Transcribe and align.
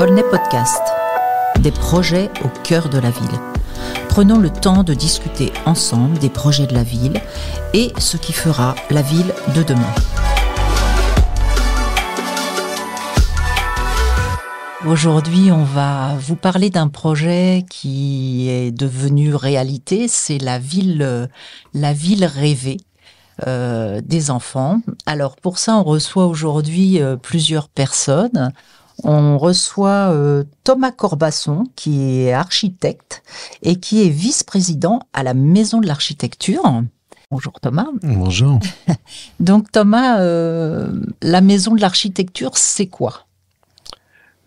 Olney 0.00 0.22
Podcast. 0.30 0.80
Des 1.58 1.72
projets 1.72 2.30
au 2.44 2.48
cœur 2.62 2.88
de 2.88 2.98
la 2.98 3.10
ville. 3.10 3.40
Prenons 4.08 4.38
le 4.38 4.48
temps 4.48 4.84
de 4.84 4.94
discuter 4.94 5.52
ensemble 5.66 6.18
des 6.20 6.30
projets 6.30 6.68
de 6.68 6.74
la 6.74 6.84
ville 6.84 7.20
et 7.74 7.92
ce 7.98 8.16
qui 8.16 8.32
fera 8.32 8.76
la 8.90 9.02
ville 9.02 9.34
de 9.56 9.64
demain. 9.64 9.92
Aujourd'hui, 14.86 15.50
on 15.50 15.64
va 15.64 16.14
vous 16.20 16.36
parler 16.36 16.70
d'un 16.70 16.86
projet 16.86 17.66
qui 17.68 18.48
est 18.50 18.70
devenu 18.70 19.34
réalité, 19.34 20.06
c'est 20.06 20.38
la 20.38 20.60
ville, 20.60 21.28
la 21.74 21.92
ville 21.92 22.24
rêvée. 22.24 22.76
euh, 23.46 24.00
des 24.04 24.30
enfants. 24.30 24.80
Alors 25.06 25.36
pour 25.36 25.58
ça, 25.58 25.76
on 25.76 25.84
reçoit 25.84 26.26
aujourd'hui 26.26 27.00
euh, 27.00 27.16
plusieurs 27.16 27.68
personnes. 27.68 28.52
On 29.04 29.38
reçoit 29.38 30.10
euh, 30.10 30.44
Thomas 30.64 30.90
Corbasson, 30.90 31.64
qui 31.76 32.22
est 32.22 32.32
architecte 32.32 33.22
et 33.62 33.76
qui 33.76 34.02
est 34.04 34.08
vice-président 34.08 35.00
à 35.12 35.22
la 35.22 35.34
Maison 35.34 35.80
de 35.80 35.86
l'Architecture. 35.86 36.82
Bonjour 37.30 37.60
Thomas. 37.60 37.86
Bonjour. 38.02 38.58
Donc 39.40 39.70
Thomas, 39.70 40.20
euh, 40.20 40.90
la 41.22 41.40
Maison 41.40 41.74
de 41.74 41.80
l'Architecture, 41.80 42.56
c'est 42.56 42.86
quoi? 42.86 43.24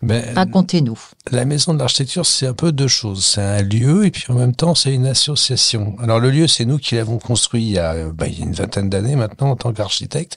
Ben, 0.02 0.34
Racontez-nous. 0.34 0.98
la 1.30 1.44
maison 1.44 1.74
de 1.74 1.78
l'architecture, 1.78 2.26
c'est 2.26 2.48
un 2.48 2.54
peu 2.54 2.72
deux 2.72 2.88
choses. 2.88 3.24
C'est 3.24 3.40
un 3.40 3.62
lieu 3.62 4.04
et 4.04 4.10
puis 4.10 4.24
en 4.30 4.34
même 4.34 4.52
temps, 4.52 4.74
c'est 4.74 4.92
une 4.92 5.06
association. 5.06 5.94
Alors 6.00 6.18
le 6.18 6.30
lieu, 6.30 6.48
c'est 6.48 6.64
nous 6.64 6.78
qui 6.78 6.96
l'avons 6.96 7.18
construit 7.18 7.62
il 7.62 7.70
y, 7.70 7.78
a, 7.78 8.10
ben, 8.10 8.26
il 8.26 8.40
y 8.40 8.42
a 8.42 8.46
une 8.46 8.52
vingtaine 8.52 8.90
d'années 8.90 9.14
maintenant 9.14 9.50
en 9.50 9.56
tant 9.56 9.72
qu'architecte. 9.72 10.36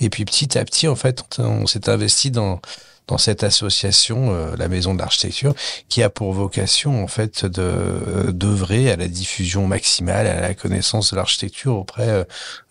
Et 0.00 0.10
puis 0.10 0.26
petit 0.26 0.58
à 0.58 0.64
petit, 0.66 0.86
en 0.86 0.96
fait, 0.96 1.24
on, 1.38 1.44
on 1.44 1.66
s'est 1.66 1.88
investi 1.88 2.30
dans 2.30 2.60
dans 3.08 3.18
cette 3.18 3.44
association, 3.44 4.34
euh, 4.34 4.56
la 4.56 4.68
Maison 4.68 4.94
de 4.94 4.98
l'Architecture, 4.98 5.54
qui 5.88 6.02
a 6.02 6.10
pour 6.10 6.32
vocation 6.32 7.02
en 7.02 7.06
fait 7.06 7.44
de 7.44 7.62
euh, 7.62 8.32
d'œuvrer 8.32 8.90
à 8.90 8.96
la 8.96 9.08
diffusion 9.08 9.66
maximale, 9.66 10.26
à 10.26 10.40
la 10.40 10.54
connaissance 10.54 11.12
de 11.12 11.16
l'architecture 11.16 11.76
auprès 11.76 12.08
euh, 12.08 12.24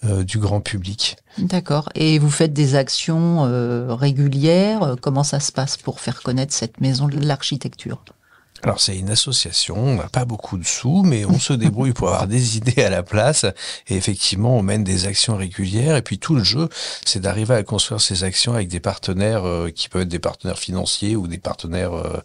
euh, 0.04 0.24
du 0.24 0.38
grand 0.40 0.62
public. 0.62 1.18
D'accord. 1.38 1.90
Et 1.96 2.20
vous 2.20 2.30
faites 2.30 2.54
des 2.54 2.76
actions 2.76 3.42
régulières? 3.94 4.96
Comment 5.02 5.24
ça 5.24 5.42
se 5.42 5.52
passe 5.52 5.76
pour 5.76 6.00
faire 6.00 6.22
connaître 6.22 6.54
cette 6.54 6.80
Maison 6.80 7.08
de 7.08 7.20
l'Architecture? 7.20 8.02
Alors 8.66 8.82
c'est 8.82 8.98
une 8.98 9.12
association, 9.12 9.78
on 9.78 9.96
n'a 9.98 10.10
pas 10.10 10.26
beaucoup 10.26 10.58
de 10.58 10.66
sous, 10.66 11.04
mais 11.04 11.24
on 11.24 11.38
se 11.38 11.54
débrouille 11.54 11.94
pour 11.94 12.08
avoir 12.08 12.26
des 12.26 12.58
idées 12.58 12.82
à 12.84 12.90
la 12.90 13.04
place. 13.04 13.46
Et 13.88 13.96
effectivement, 13.96 14.58
on 14.58 14.64
mène 14.64 14.84
des 14.84 15.06
actions 15.06 15.38
régulières. 15.38 15.96
Et 15.98 16.02
puis 16.02 16.18
tout 16.18 16.34
le 16.34 16.44
jeu, 16.44 16.68
c'est 17.06 17.20
d'arriver 17.20 17.54
à 17.54 17.62
construire 17.62 18.02
ces 18.02 18.24
actions 18.24 18.56
avec 18.56 18.68
des 18.68 18.80
partenaires 18.80 19.46
euh, 19.46 19.70
qui 19.70 19.88
peuvent 19.88 20.02
être 20.02 20.08
des 20.08 20.18
partenaires 20.18 20.58
financiers 20.58 21.16
ou 21.16 21.28
des 21.28 21.38
partenaires 21.38 21.94
euh, 21.94 22.18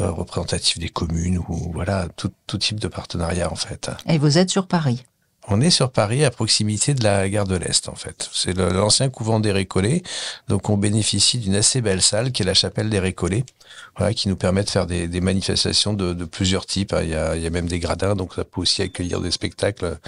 euh, 0.00 0.10
représentatifs 0.10 0.78
des 0.78 0.88
communes 0.88 1.36
ou 1.36 1.70
voilà 1.74 2.08
tout, 2.16 2.32
tout 2.46 2.56
type 2.56 2.80
de 2.80 2.88
partenariat 2.88 3.52
en 3.52 3.54
fait. 3.54 3.90
Et 4.08 4.16
vous 4.16 4.38
êtes 4.38 4.48
sur 4.48 4.66
Paris? 4.66 5.04
On 5.46 5.60
est 5.60 5.70
sur 5.70 5.90
Paris, 5.90 6.24
à 6.24 6.30
proximité 6.30 6.94
de 6.94 7.04
la 7.04 7.28
gare 7.28 7.46
de 7.46 7.56
l'Est, 7.56 7.90
en 7.90 7.94
fait. 7.94 8.30
C'est 8.32 8.56
l'ancien 8.56 9.10
couvent 9.10 9.40
des 9.40 9.52
Récollets. 9.52 10.02
Donc, 10.48 10.70
on 10.70 10.78
bénéficie 10.78 11.36
d'une 11.36 11.54
assez 11.54 11.82
belle 11.82 12.00
salle 12.00 12.32
qui 12.32 12.42
est 12.42 12.46
la 12.46 12.54
chapelle 12.54 12.88
des 12.88 12.98
Récollets, 12.98 13.44
voilà, 13.96 14.14
qui 14.14 14.28
nous 14.28 14.36
permet 14.36 14.64
de 14.64 14.70
faire 14.70 14.86
des, 14.86 15.08
des 15.08 15.20
manifestations 15.20 15.92
de, 15.92 16.12
de 16.12 16.24
plusieurs 16.24 16.66
types. 16.66 16.94
Il 17.02 17.10
y, 17.10 17.14
a, 17.14 17.36
il 17.36 17.42
y 17.42 17.46
a 17.46 17.50
même 17.50 17.66
des 17.66 17.78
gradins, 17.78 18.14
donc 18.14 18.34
ça 18.34 18.44
peut 18.44 18.60
aussi 18.60 18.82
accueillir 18.82 19.20
des 19.20 19.30
spectacles 19.30 19.98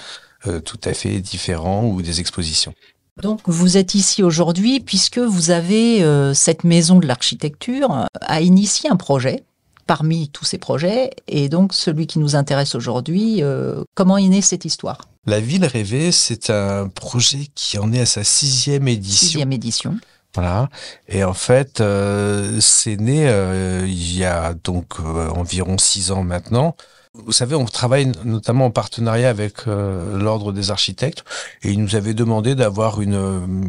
euh, 0.46 0.60
tout 0.60 0.80
à 0.84 0.92
fait 0.92 1.20
différents 1.20 1.84
ou 1.86 2.02
des 2.02 2.20
expositions. 2.20 2.74
Donc 3.22 3.40
vous 3.46 3.78
êtes 3.78 3.94
ici 3.94 4.22
aujourd'hui 4.22 4.80
puisque 4.80 5.18
vous 5.18 5.50
avez 5.50 6.02
euh, 6.02 6.34
cette 6.34 6.64
maison 6.64 6.98
de 6.98 7.06
l'architecture 7.06 7.90
euh, 7.92 8.04
a 8.20 8.42
initié 8.42 8.90
un 8.90 8.96
projet 8.96 9.44
parmi 9.86 10.28
tous 10.28 10.44
ces 10.44 10.58
projets 10.58 11.10
et 11.26 11.48
donc 11.48 11.72
celui 11.72 12.06
qui 12.06 12.18
nous 12.18 12.36
intéresse 12.36 12.74
aujourd'hui, 12.74 13.42
euh, 13.42 13.82
comment 13.94 14.18
est 14.18 14.28
née 14.28 14.42
cette 14.42 14.64
histoire? 14.64 14.98
La 15.24 15.40
Ville 15.40 15.64
rêvée, 15.64 16.12
c'est 16.12 16.50
un 16.50 16.88
projet 16.88 17.48
qui 17.54 17.78
en 17.78 17.92
est 17.92 18.00
à 18.00 18.06
sa 18.06 18.22
sixième 18.22 18.86
édition. 18.86 19.28
Sixième 19.28 19.52
édition. 19.52 19.96
Voilà. 20.36 20.68
Et 21.08 21.24
en 21.24 21.32
fait, 21.32 21.80
euh, 21.80 22.60
c'est 22.60 22.96
né 23.00 23.26
euh, 23.26 23.84
il 23.86 24.18
y 24.18 24.22
a 24.24 24.52
donc 24.52 25.00
euh, 25.00 25.30
environ 25.30 25.78
six 25.78 26.10
ans 26.10 26.24
maintenant. 26.24 26.76
Vous 27.24 27.32
savez, 27.32 27.54
on 27.54 27.64
travaille 27.64 28.12
notamment 28.24 28.66
en 28.66 28.70
partenariat 28.70 29.28
avec 29.28 29.66
euh, 29.66 30.18
l'Ordre 30.18 30.52
des 30.52 30.70
architectes 30.70 31.24
et 31.62 31.70
ils 31.70 31.80
nous 31.80 31.96
avaient 31.96 32.14
demandé 32.14 32.54
d'avoir 32.54 33.00
une, 33.00 33.14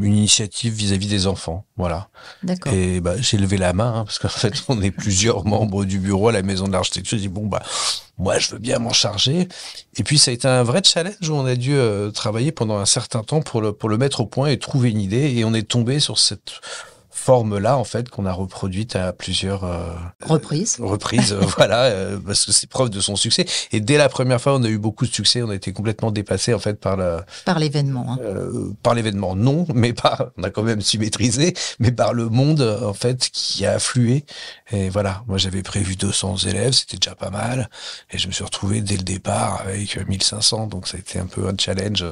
une 0.02 0.16
initiative 0.16 0.74
vis-à-vis 0.74 1.08
des 1.08 1.28
enfants. 1.28 1.66
Voilà. 1.78 2.10
D'accord. 2.44 2.74
Et 2.74 3.00
bah, 3.00 3.16
j'ai 3.18 3.38
levé 3.38 3.58
la 3.58 3.74
main 3.74 3.94
hein, 3.96 4.06
parce 4.06 4.20
qu'en 4.20 4.28
fait, 4.30 4.54
on 4.68 4.82
est 4.82 4.92
plusieurs 4.92 5.46
membres 5.46 5.86
du 5.86 6.00
bureau 6.00 6.30
à 6.30 6.32
la 6.32 6.42
Maison 6.42 6.68
de 6.68 6.74
l'Architecture. 6.74 7.18
J'ai 7.18 7.24
dit 7.24 7.34
bon 7.34 7.48
bah 7.48 7.64
moi 8.18 8.40
je 8.40 8.52
veux 8.52 8.60
bien 8.60 8.80
m'en 8.80 8.94
charger. 8.94 9.48
Et 9.96 10.04
puis 10.04 10.18
ça 10.18 10.32
a 10.32 10.34
été 10.34 10.48
un 10.48 10.64
vrai 10.64 10.82
challenge 10.84 11.30
où 11.30 11.34
on 11.34 11.46
a 11.46 11.56
dû 11.56 11.76
euh, 11.76 12.12
travailler 12.12 12.52
pendant 12.52 12.78
un 12.78 12.86
certain 12.86 13.24
temps 13.24 13.42
pour 13.42 13.62
le 13.62 13.72
pour 13.72 13.90
le 13.90 13.98
mettre 13.98 14.22
au 14.22 14.26
point 14.26 14.48
et 14.48 14.58
trouver 14.58 14.90
une 14.92 15.02
idée. 15.02 15.34
Et 15.36 15.46
on 15.46 15.54
est 15.54 15.68
tombé 15.68 16.00
sur 16.00 16.18
cette 16.18 16.54
forme-là 17.28 17.78
en 17.78 17.84
fait 17.84 18.08
qu'on 18.10 18.26
a 18.26 18.32
reproduite 18.32 18.96
à 18.96 19.12
plusieurs 19.12 19.66
euh, 19.66 19.90
Reprise. 20.26 20.78
reprises. 20.80 21.34
euh, 21.34 21.42
voilà, 21.58 21.84
euh, 21.84 22.18
parce 22.26 22.46
que 22.46 22.54
c'est 22.54 22.70
preuve 22.70 22.90
de 22.90 23.02
son 23.02 23.18
succès. 23.18 23.46
Et 23.74 23.82
dès 23.82 23.98
la 23.98 24.08
première 24.08 24.40
fois, 24.40 24.56
on 24.56 24.64
a 24.64 24.70
eu 24.70 24.78
beaucoup 24.78 25.06
de 25.06 25.12
succès. 25.12 25.42
On 25.44 25.50
a 25.50 25.56
été 25.56 25.74
complètement 25.74 26.12
dépassé 26.12 26.54
en 26.54 26.60
fait 26.60 26.80
par 26.80 26.96
la 26.96 27.26
Par 27.44 27.60
l'événement. 27.60 28.06
hein. 28.14 28.18
par 28.82 28.94
l'événement, 28.96 29.36
non, 29.36 29.66
mais 29.74 29.92
par, 29.92 30.28
on 30.38 30.44
a 30.44 30.50
quand 30.52 30.64
même 30.64 30.80
su 30.80 31.00
maîtriser, 31.00 31.54
mais 31.80 31.92
par 31.92 32.14
le 32.14 32.30
monde, 32.30 32.62
en 32.82 32.94
fait, 32.94 33.30
qui 33.34 33.66
a 33.66 33.74
afflué. 33.74 34.24
Et 34.72 34.88
voilà, 34.88 35.24
moi 35.28 35.38
j'avais 35.38 35.64
prévu 35.64 35.98
200 35.98 36.38
élèves, 36.48 36.72
c'était 36.72 36.96
déjà 36.98 37.16
pas 37.16 37.30
mal. 37.30 37.70
Et 38.12 38.18
je 38.18 38.28
me 38.28 38.32
suis 38.32 38.46
retrouvé 38.46 38.80
dès 38.80 38.96
le 38.96 39.04
départ 39.04 39.60
avec 39.68 39.98
euh, 39.98 40.06
1500, 40.08 40.68
donc 40.68 40.88
ça 40.88 40.96
a 40.96 41.00
été 41.02 41.20
un 41.20 41.26
peu 41.26 41.46
un 41.50 41.56
challenge. 41.60 42.06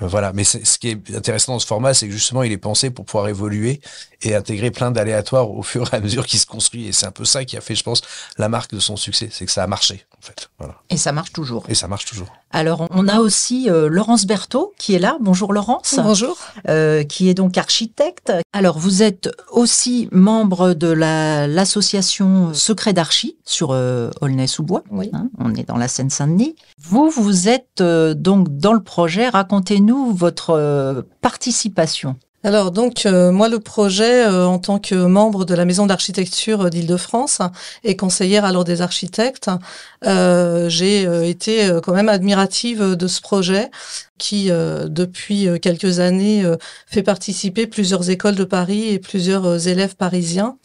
Voilà, 0.00 0.32
mais 0.32 0.44
ce 0.44 0.78
qui 0.78 0.88
est 0.90 1.14
intéressant 1.14 1.52
dans 1.54 1.58
ce 1.58 1.66
format, 1.66 1.92
c'est 1.94 2.06
que 2.06 2.12
justement, 2.12 2.42
il 2.42 2.52
est 2.52 2.56
pensé 2.58 2.90
pour 2.90 3.04
pouvoir 3.04 3.28
évoluer 3.28 3.80
et 4.22 4.34
intégrer 4.34 4.70
plein 4.70 4.90
d'aléatoires 4.90 5.50
au 5.50 5.62
fur 5.62 5.92
et 5.92 5.96
à 5.96 6.00
mesure 6.00 6.26
qu'il 6.26 6.38
se 6.40 6.46
construit. 6.46 6.86
Et 6.86 6.92
c'est 6.92 7.06
un 7.06 7.10
peu 7.12 7.24
ça 7.24 7.44
qui 7.44 7.56
a 7.56 7.60
fait, 7.60 7.74
je 7.74 7.82
pense, 7.84 8.02
la 8.36 8.48
marque 8.48 8.72
de 8.74 8.80
son 8.80 8.96
succès, 8.96 9.28
c'est 9.32 9.46
que 9.46 9.52
ça 9.52 9.62
a 9.62 9.66
marché, 9.66 10.06
en 10.18 10.22
fait. 10.24 10.50
Voilà. 10.58 10.74
Et 10.90 10.96
ça 10.96 11.12
marche 11.12 11.32
toujours. 11.32 11.64
Et 11.68 11.74
ça 11.74 11.88
marche 11.88 12.04
toujours. 12.04 12.28
Alors 12.50 12.86
on 12.92 13.08
a 13.08 13.18
aussi 13.20 13.68
euh, 13.68 13.88
Laurence 13.90 14.24
Berthaud 14.24 14.72
qui 14.78 14.94
est 14.94 14.98
là. 14.98 15.18
Bonjour 15.20 15.52
Laurence. 15.52 15.96
Bonjour. 16.02 16.38
euh, 16.68 17.04
qui 17.04 17.28
est 17.28 17.34
donc 17.34 17.58
architecte. 17.58 18.32
Alors, 18.54 18.78
vous 18.78 19.02
êtes 19.02 19.28
aussi 19.50 20.08
membre 20.12 20.72
de 20.72 20.88
la- 20.88 21.46
l'association 21.46 22.54
Secret 22.54 22.92
d'Archi 22.94 23.36
sur 23.44 23.70
euh, 23.72 24.10
Aulnay-sous-Bois. 24.22 24.82
Oui. 24.90 25.10
hein, 25.12 25.28
on 25.38 25.54
est 25.54 25.68
dans 25.68 25.76
la 25.76 25.88
Seine-Saint-Denis. 25.88 26.56
Vous, 26.80 27.10
vous 27.10 27.48
êtes 27.48 27.80
euh, 27.82 28.14
donc 28.14 28.48
dans 28.56 28.72
le 28.72 28.82
projet. 28.82 29.28
Racontez-nous 29.28 29.87
votre 29.92 30.50
euh, 30.50 31.02
participation. 31.20 32.16
Alors 32.44 32.70
donc 32.70 33.04
euh, 33.04 33.32
moi 33.32 33.48
le 33.48 33.58
projet 33.58 34.24
euh, 34.24 34.46
en 34.46 34.60
tant 34.60 34.78
que 34.78 34.94
membre 34.94 35.44
de 35.44 35.54
la 35.54 35.64
maison 35.64 35.86
d'architecture 35.86 36.70
d'Île-de-France 36.70 37.40
et 37.82 37.96
conseillère 37.96 38.44
à 38.44 38.52
l'ordre 38.52 38.68
des 38.68 38.80
architectes, 38.80 39.50
j'ai 40.02 41.28
été 41.28 41.68
quand 41.82 41.92
même 41.92 42.08
admirative 42.08 42.94
de 42.94 43.06
ce 43.08 43.20
projet 43.20 43.70
qui 44.18 44.50
depuis 44.50 45.48
quelques 45.60 45.98
années 45.98 46.44
fait 46.86 47.02
participer 47.02 47.66
plusieurs 47.66 48.08
écoles 48.08 48.36
de 48.36 48.44
Paris 48.44 48.88
et 48.88 49.00
plusieurs 49.00 49.66
élèves 49.66 49.96
parisiens 49.96 50.56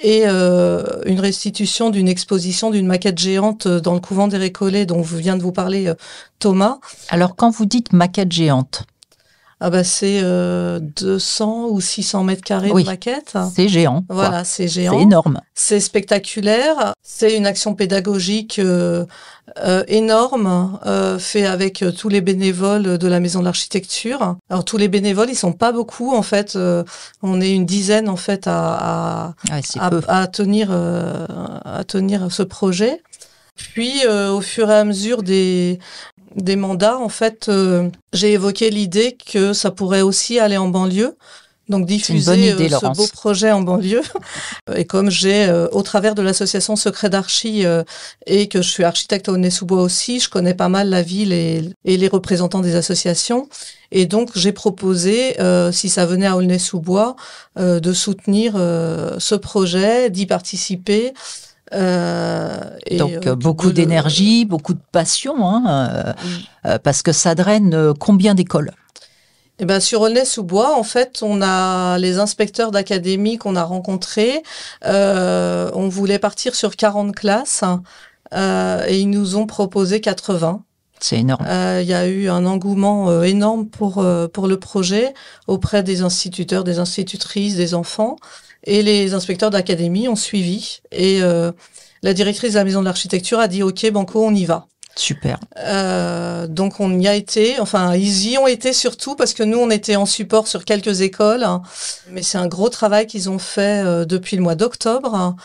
et 0.00 0.22
euh, 0.26 0.82
une 1.06 1.20
restitution 1.20 1.90
d'une 1.90 2.08
exposition 2.08 2.70
d'une 2.70 2.86
maquette 2.86 3.18
géante 3.18 3.66
euh, 3.66 3.80
dans 3.80 3.94
le 3.94 4.00
couvent 4.00 4.28
des 4.28 4.36
Récollets 4.36 4.86
dont 4.86 5.00
vient 5.00 5.36
de 5.36 5.42
vous 5.42 5.52
parler 5.52 5.88
euh, 5.88 5.94
Thomas. 6.38 6.78
Alors, 7.08 7.36
quand 7.36 7.50
vous 7.50 7.66
dites 7.66 7.92
maquette 7.92 8.32
géante, 8.32 8.84
Ah 9.60 9.70
bah 9.70 9.82
c'est 9.82 10.20
euh, 10.22 10.78
200 10.80 11.66
ou 11.70 11.80
600 11.80 12.22
mètres 12.22 12.42
carrés 12.44 12.70
Oui. 12.70 12.84
de 12.84 12.88
maquette. 12.88 13.36
c'est 13.54 13.68
géant. 13.68 14.04
Voilà, 14.08 14.44
c'est 14.44 14.68
C'est 14.68 14.82
géant. 14.82 15.00
énorme. 15.00 15.40
C'est 15.54 15.80
spectaculaire. 15.80 16.92
C'est 17.02 17.36
une 17.36 17.46
action 17.46 17.74
pédagogique 17.74 18.60
euh, 18.60 19.04
euh, 19.64 19.82
énorme, 19.88 20.78
euh, 20.86 21.18
fait 21.18 21.44
avec 21.46 21.84
tous 21.96 22.08
les 22.08 22.20
bénévoles 22.20 22.98
de 22.98 23.08
la 23.08 23.18
Maison 23.18 23.40
de 23.40 23.46
l'Architecture. 23.46 24.36
Alors 24.50 24.64
tous 24.64 24.76
les 24.76 24.86
bénévoles, 24.88 25.30
ils 25.30 25.34
sont 25.36 25.52
pas 25.52 25.72
beaucoup 25.72 26.14
en 26.14 26.22
fait. 26.22 26.54
euh, 26.54 26.84
on 27.22 27.40
est 27.40 27.52
une 27.52 27.66
dizaine 27.66 28.08
en 28.08 28.16
fait 28.16 28.46
à, 28.46 28.74
à, 28.74 29.34
Ouais, 29.50 29.60
c'est 29.64 29.80
à, 29.80 29.90
peu. 29.90 30.02
à 30.06 30.26
tenir 30.28 30.68
euh, 30.70 31.26
à 31.64 31.82
tenir 31.84 32.30
ce 32.30 32.42
projet. 32.44 33.02
Puis 33.58 34.06
euh, 34.06 34.30
au 34.32 34.40
fur 34.40 34.70
et 34.70 34.74
à 34.74 34.84
mesure 34.84 35.22
des 35.22 35.78
des 36.36 36.56
mandats, 36.56 36.98
en 36.98 37.08
fait, 37.08 37.48
euh, 37.48 37.88
j'ai 38.12 38.32
évoqué 38.32 38.70
l'idée 38.70 39.16
que 39.32 39.52
ça 39.52 39.70
pourrait 39.70 40.02
aussi 40.02 40.38
aller 40.38 40.56
en 40.56 40.68
banlieue 40.68 41.16
donc 41.68 41.86
diffuser 41.86 42.52
euh, 42.52 42.68
ce 42.68 42.96
beau 42.96 43.06
projet 43.12 43.52
en 43.52 43.60
banlieue. 43.60 44.02
Et 44.74 44.84
comme 44.84 45.10
j'ai, 45.10 45.44
euh, 45.44 45.68
au 45.72 45.82
travers 45.82 46.14
de 46.14 46.22
l'association 46.22 46.76
Secret 46.76 47.10
d'Archi 47.10 47.66
euh, 47.66 47.84
et 48.26 48.48
que 48.48 48.62
je 48.62 48.68
suis 48.68 48.84
architecte 48.84 49.28
au 49.28 49.32
Aulnay-sous-Bois 49.32 49.82
aussi, 49.82 50.20
je 50.20 50.30
connais 50.30 50.54
pas 50.54 50.68
mal 50.68 50.88
la 50.88 51.02
ville 51.02 51.32
et, 51.32 51.74
les 51.84 52.08
représentants 52.08 52.60
des 52.60 52.74
associations. 52.74 53.48
Et 53.90 54.06
donc 54.06 54.30
j'ai 54.34 54.52
proposé, 54.52 55.36
si 55.72 55.88
ça 55.88 56.06
venait 56.06 56.26
à 56.26 56.36
Aulnay-sous-Bois, 56.36 57.16
de 57.56 57.92
soutenir 57.92 58.54
ce 58.54 59.34
projet, 59.34 60.10
d'y 60.10 60.26
participer. 60.26 61.14
Et 61.72 62.96
donc 62.96 63.28
beaucoup 63.30 63.72
d'énergie, 63.72 64.44
beaucoup 64.44 64.74
de 64.74 64.80
passion, 64.92 65.36
hein, 65.46 66.14
parce 66.82 67.02
que 67.02 67.12
ça 67.12 67.34
draine 67.34 67.94
combien 67.98 68.34
d'écoles? 68.34 68.72
Eh 69.60 69.64
ben, 69.64 69.80
sur 69.80 70.02
Aulnay-sous-Bois, 70.02 70.78
en 70.78 70.84
fait, 70.84 71.18
on 71.22 71.42
a 71.42 71.98
les 71.98 72.18
inspecteurs 72.18 72.70
d'académie 72.70 73.38
qu'on 73.38 73.56
a 73.56 73.64
rencontrés. 73.64 74.42
Euh, 74.86 75.70
on 75.74 75.88
voulait 75.88 76.20
partir 76.20 76.54
sur 76.54 76.76
40 76.76 77.12
classes 77.14 77.64
euh, 78.34 78.84
et 78.86 79.00
ils 79.00 79.10
nous 79.10 79.36
ont 79.36 79.46
proposé 79.46 80.00
80. 80.00 80.62
C'est 81.00 81.18
énorme. 81.18 81.44
Euh, 81.48 81.80
il 81.82 81.88
y 81.88 81.94
a 81.94 82.06
eu 82.06 82.28
un 82.28 82.44
engouement 82.46 83.10
euh, 83.10 83.22
énorme 83.22 83.66
pour, 83.68 83.98
euh, 83.98 84.28
pour 84.28 84.46
le 84.46 84.58
projet 84.58 85.14
auprès 85.46 85.82
des 85.82 86.02
instituteurs, 86.02 86.64
des 86.64 86.78
institutrices, 86.78 87.56
des 87.56 87.74
enfants. 87.74 88.16
Et 88.64 88.82
les 88.82 89.14
inspecteurs 89.14 89.50
d'académie 89.50 90.08
ont 90.08 90.16
suivi. 90.16 90.80
Et 90.92 91.20
la 92.02 92.14
directrice 92.14 92.52
de 92.52 92.58
la 92.58 92.64
maison 92.64 92.80
de 92.80 92.84
l'architecture 92.84 93.38
a 93.38 93.48
dit, 93.48 93.62
OK, 93.62 93.90
Banco, 93.90 94.24
on 94.24 94.34
y 94.34 94.44
va. 94.44 94.66
Super. 94.98 95.38
Euh, 95.58 96.48
donc 96.48 96.80
on 96.80 96.98
y 96.98 97.06
a 97.06 97.14
été, 97.14 97.60
enfin 97.60 97.94
ils 97.94 98.30
y 98.30 98.36
ont 98.36 98.48
été 98.48 98.72
surtout 98.72 99.14
parce 99.14 99.32
que 99.32 99.44
nous 99.44 99.58
on 99.58 99.70
était 99.70 99.94
en 99.94 100.06
support 100.06 100.48
sur 100.48 100.64
quelques 100.64 101.02
écoles, 101.02 101.44
hein. 101.44 101.62
mais 102.10 102.22
c'est 102.22 102.36
un 102.36 102.48
gros 102.48 102.68
travail 102.68 103.06
qu'ils 103.06 103.30
ont 103.30 103.38
fait 103.38 103.84
euh, 103.86 104.04
depuis 104.04 104.36
le 104.36 104.42
mois 104.42 104.56
d'octobre 104.56 105.14
hein, 105.14 105.36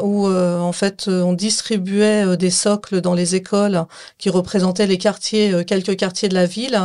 où 0.00 0.28
euh, 0.28 0.60
en 0.60 0.70
fait 0.70 1.08
on 1.08 1.32
distribuait 1.32 2.36
des 2.36 2.50
socles 2.50 3.00
dans 3.00 3.14
les 3.14 3.34
écoles 3.34 3.84
qui 4.18 4.30
représentaient 4.30 4.86
les 4.86 4.98
quartiers, 4.98 5.64
quelques 5.64 5.96
quartiers 5.96 6.28
de 6.28 6.34
la 6.34 6.46
ville. 6.46 6.80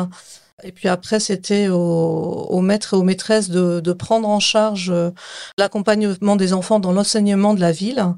Et 0.63 0.71
puis 0.71 0.87
après, 0.87 1.19
c'était 1.19 1.67
aux, 1.69 2.61
maîtres 2.61 2.93
et 2.93 2.97
aux 2.97 3.03
maîtresses 3.03 3.49
de, 3.49 3.81
de 3.81 3.93
prendre 3.93 4.27
en 4.27 4.39
charge 4.39 4.93
l'accompagnement 5.57 6.35
des 6.35 6.53
enfants 6.53 6.79
dans 6.79 6.93
l'enseignement 6.93 7.53
de 7.53 7.59
la 7.59 7.71
ville. 7.71 8.15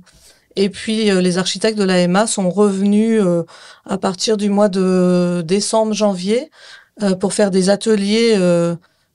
Et 0.58 0.70
puis 0.70 1.10
euh, 1.10 1.22
les 1.22 1.38
architectes 1.38 1.78
de 1.78 1.84
l'AMA 1.84 2.26
sont 2.28 2.50
revenus 2.50 3.22
euh, 3.24 3.44
à 3.86 3.98
partir 3.98 4.38
du 4.38 4.50
mois 4.50 4.70
de 4.70 5.44
décembre, 5.46 5.94
janvier, 5.94 6.50
euh, 7.04 7.16
pour 7.16 7.34
faire 7.34 7.52
des 7.52 7.70
ateliers 7.70 8.38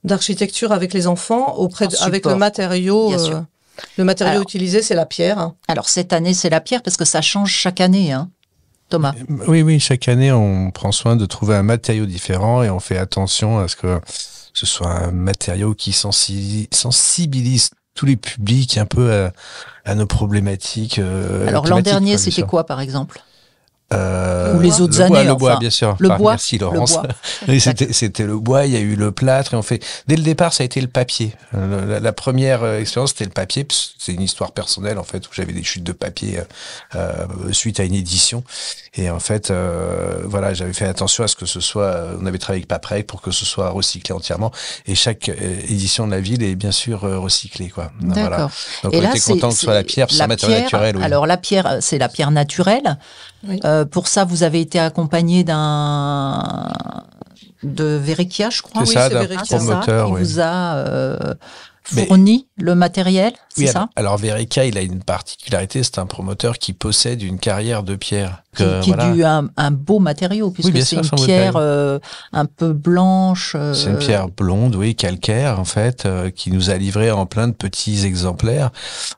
d'architecture 0.05 0.73
avec 0.73 0.95
les 0.95 1.07
enfants 1.07 1.57
auprès 1.57 1.89
avec 2.01 2.25
le 2.25 2.37
matériau. 2.37 3.13
le 3.97 4.05
matériau 4.05 4.41
utilisé, 4.41 4.83
c'est 4.83 4.95
la 4.95 5.07
pierre. 5.07 5.51
Alors 5.67 5.89
cette 5.89 6.13
année, 6.13 6.33
c'est 6.33 6.51
la 6.51 6.61
pierre 6.61 6.83
parce 6.83 6.97
que 6.97 7.05
ça 7.05 7.21
change 7.21 7.51
chaque 7.51 7.81
année. 7.81 8.13
Hein. 8.13 8.31
Thomas. 8.93 9.15
Oui, 9.49 9.63
oui, 9.63 9.81
chaque 9.81 10.07
année, 10.07 10.33
on 10.33 10.71
prend 10.71 10.93
soin 10.93 11.17
de 11.17 11.25
trouver 11.25 11.55
un 11.55 11.63
matériau 11.63 12.05
différent 12.05 12.63
et 12.63 12.69
on 12.69 12.79
fait 12.79 12.99
attention 12.99 13.59
à 13.59 13.67
ce 13.67 13.75
que 13.75 13.99
ce 14.53 14.67
soit 14.67 14.91
un 14.91 15.13
matériau 15.13 15.75
qui 15.75 15.93
sensibilise 15.93 17.71
tous 17.95 18.05
les 18.05 18.17
publics 18.17 18.77
un 18.77 18.85
peu 18.85 19.31
à, 19.87 19.95
nos 19.95 20.05
problématiques. 20.05 20.99
Euh, 20.99 21.49
Alors 21.49 21.67
l'an 21.67 21.81
dernier, 21.81 22.19
c'était 22.19 22.43
quoi 22.43 22.67
par 22.67 22.81
exemple? 22.81 23.23
Euh, 23.93 24.55
Ou 24.57 24.61
les 24.61 24.81
autres 24.81 25.01
années. 25.01 25.25
le 25.25 25.35
bois, 25.35 25.57
bien 25.57 25.71
sûr. 25.71 25.97
Le 25.99 26.09
bois. 26.11 26.33
Merci 26.33 26.59
Laurence. 26.59 26.99
c'était 27.59 28.25
le 28.25 28.39
bois. 28.39 28.67
Il 28.67 28.73
y 28.73 28.77
a 28.77 28.81
eu 28.81 28.97
le 28.97 29.13
plâtre 29.13 29.55
et 29.55 29.57
on 29.57 29.63
fait. 29.63 29.83
Dès 30.07 30.17
le 30.17 30.23
départ, 30.23 30.53
ça 30.53 30.63
a 30.63 30.65
été 30.65 30.81
le 30.81 30.89
papier. 30.89 31.33
Euh, 31.55 32.01
la, 32.01 32.13
première 32.13 32.63
euh, 32.63 32.81
expérience, 32.81 33.11
c'était 33.11 33.25
le 33.25 33.31
papier. 33.31 33.67
C'est 33.71 34.13
une 34.13 34.23
histoire 34.23 34.53
personnelle 34.53 34.99
en 34.99 35.05
fait 35.05 35.27
où 35.27 35.31
j'avais 35.33 35.53
des 35.53 35.63
chutes 35.63 35.85
de 35.85 35.93
papier 35.93 36.41
euh, 36.95 37.27
suite 37.53 37.81
à 37.81 37.85
une 37.85 37.95
édition. 37.95 38.45
Et 38.95 39.11
en 39.11 39.21
fait, 39.21 39.51
euh, 39.51 40.23
voilà, 40.25 40.55
j'avais 40.55 40.73
fait 40.73 40.87
attention 40.87 41.25
à 41.25 41.29
ce 41.29 41.37
que 41.37 41.47
ce 41.47 41.61
soit. 41.61 42.09
On 42.21 42.27
avait 42.27 42.39
travaillé 42.39 42.61
avec 42.61 42.69
Paprec 42.69 43.07
pour 43.07 43.23
que 43.23 43.31
ce 43.31 43.45
soit 43.45 43.71
recyclé 43.71 44.15
entièrement. 44.15 44.53
Et 44.87 44.95
chaque 44.95 45.29
édition 45.29 46.07
de 46.07 46.13
la 46.13 46.21
ville 46.21 46.43
est 46.43 46.55
bien 46.55 46.73
sûr 46.73 47.01
recyclée, 47.01 47.69
quoi. 47.69 47.93
D'accord. 48.01 48.51
Donc 48.83 48.95
on 48.95 49.03
était 49.03 49.21
content 49.21 49.49
que 49.49 49.55
ce 49.55 49.63
soit 49.63 49.75
la 49.75 49.85
pierre, 49.85 50.09
c'est 50.11 50.23
un 50.23 50.27
matériau 50.27 50.59
naturel. 50.59 50.97
Oui. 50.97 51.05
Alors 51.05 51.27
la 51.27 51.37
pierre, 51.37 51.79
c'est 51.81 51.99
la 51.99 52.09
pierre 52.09 52.31
naturelle. 52.31 52.99
Euh, 53.65 53.85
pour 53.85 54.09
ça, 54.09 54.25
vous 54.25 54.43
avez 54.43 54.61
été 54.61 54.79
accompagné 54.79 55.45
d'un 55.45 56.73
de 57.63 57.85
Verikia, 57.85 58.51
je 58.51 58.63
crois. 58.63 58.85
C'est 58.85 58.95
ça, 58.95 59.09
d'un 59.09 59.27
promoteur. 59.27 60.07
Qui 60.07 60.13
vous 60.23 60.41
a 60.41 60.75
euh, 60.77 61.35
fourni 61.85 62.47
le 62.57 62.75
matériel, 62.75 63.33
c'est 63.49 63.67
ça? 63.67 63.89
Alors 63.97 64.17
Verica, 64.17 64.65
il 64.65 64.79
a 64.79 64.83
une 64.83 65.03
particularité, 65.03 65.83
c'est 65.83 65.99
un 65.99 66.07
promoteur 66.07 66.59
qui 66.59 66.73
possède 66.73 67.23
une 67.23 67.39
carrière 67.39 67.83
de 67.83 67.97
pierre. 67.97 68.43
Qui, 68.57 68.65
qui 68.83 68.91
est 68.91 69.25
un, 69.25 69.49
un, 69.57 69.71
beau 69.71 69.99
matériau, 69.99 70.51
puisque 70.51 70.83
c'est 70.83 70.97
une 70.97 71.25
pierre 71.25 71.57
euh, 71.57 71.99
un 72.35 72.45
peu 72.45 72.75
blanche. 72.75 73.55
Euh, 73.57 73.73
c'est 73.73 73.89
une 73.89 73.97
pierre 73.97 74.29
blonde, 74.29 74.77
oui, 74.77 74.95
calcaire, 74.95 75.59
en 75.59 75.65
fait, 75.65 76.05
euh, 76.05 76.29
qui 76.29 76.51
nous 76.51 76.69
a 76.69 76.77
livré 76.77 77.11
en 77.11 77.25
plein 77.25 77.49
de 77.49 77.55
petits 77.55 78.05
exemplaires. 78.05 78.71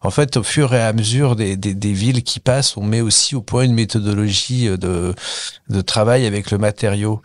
En 0.02 0.10
fait, 0.10 0.36
au 0.36 0.44
fur 0.44 0.72
et 0.72 0.82
à 0.82 0.92
mesure 0.92 1.34
des, 1.34 1.56
des, 1.56 1.74
des, 1.74 1.92
villes 1.92 2.22
qui 2.22 2.38
passent, 2.38 2.76
on 2.76 2.84
met 2.84 3.00
aussi 3.00 3.34
au 3.34 3.42
point 3.42 3.64
une 3.64 3.74
méthodologie 3.74 4.66
de, 4.66 5.14
de 5.68 5.80
travail 5.80 6.26
avec 6.26 6.52
le 6.52 6.58
matériau. 6.58 7.20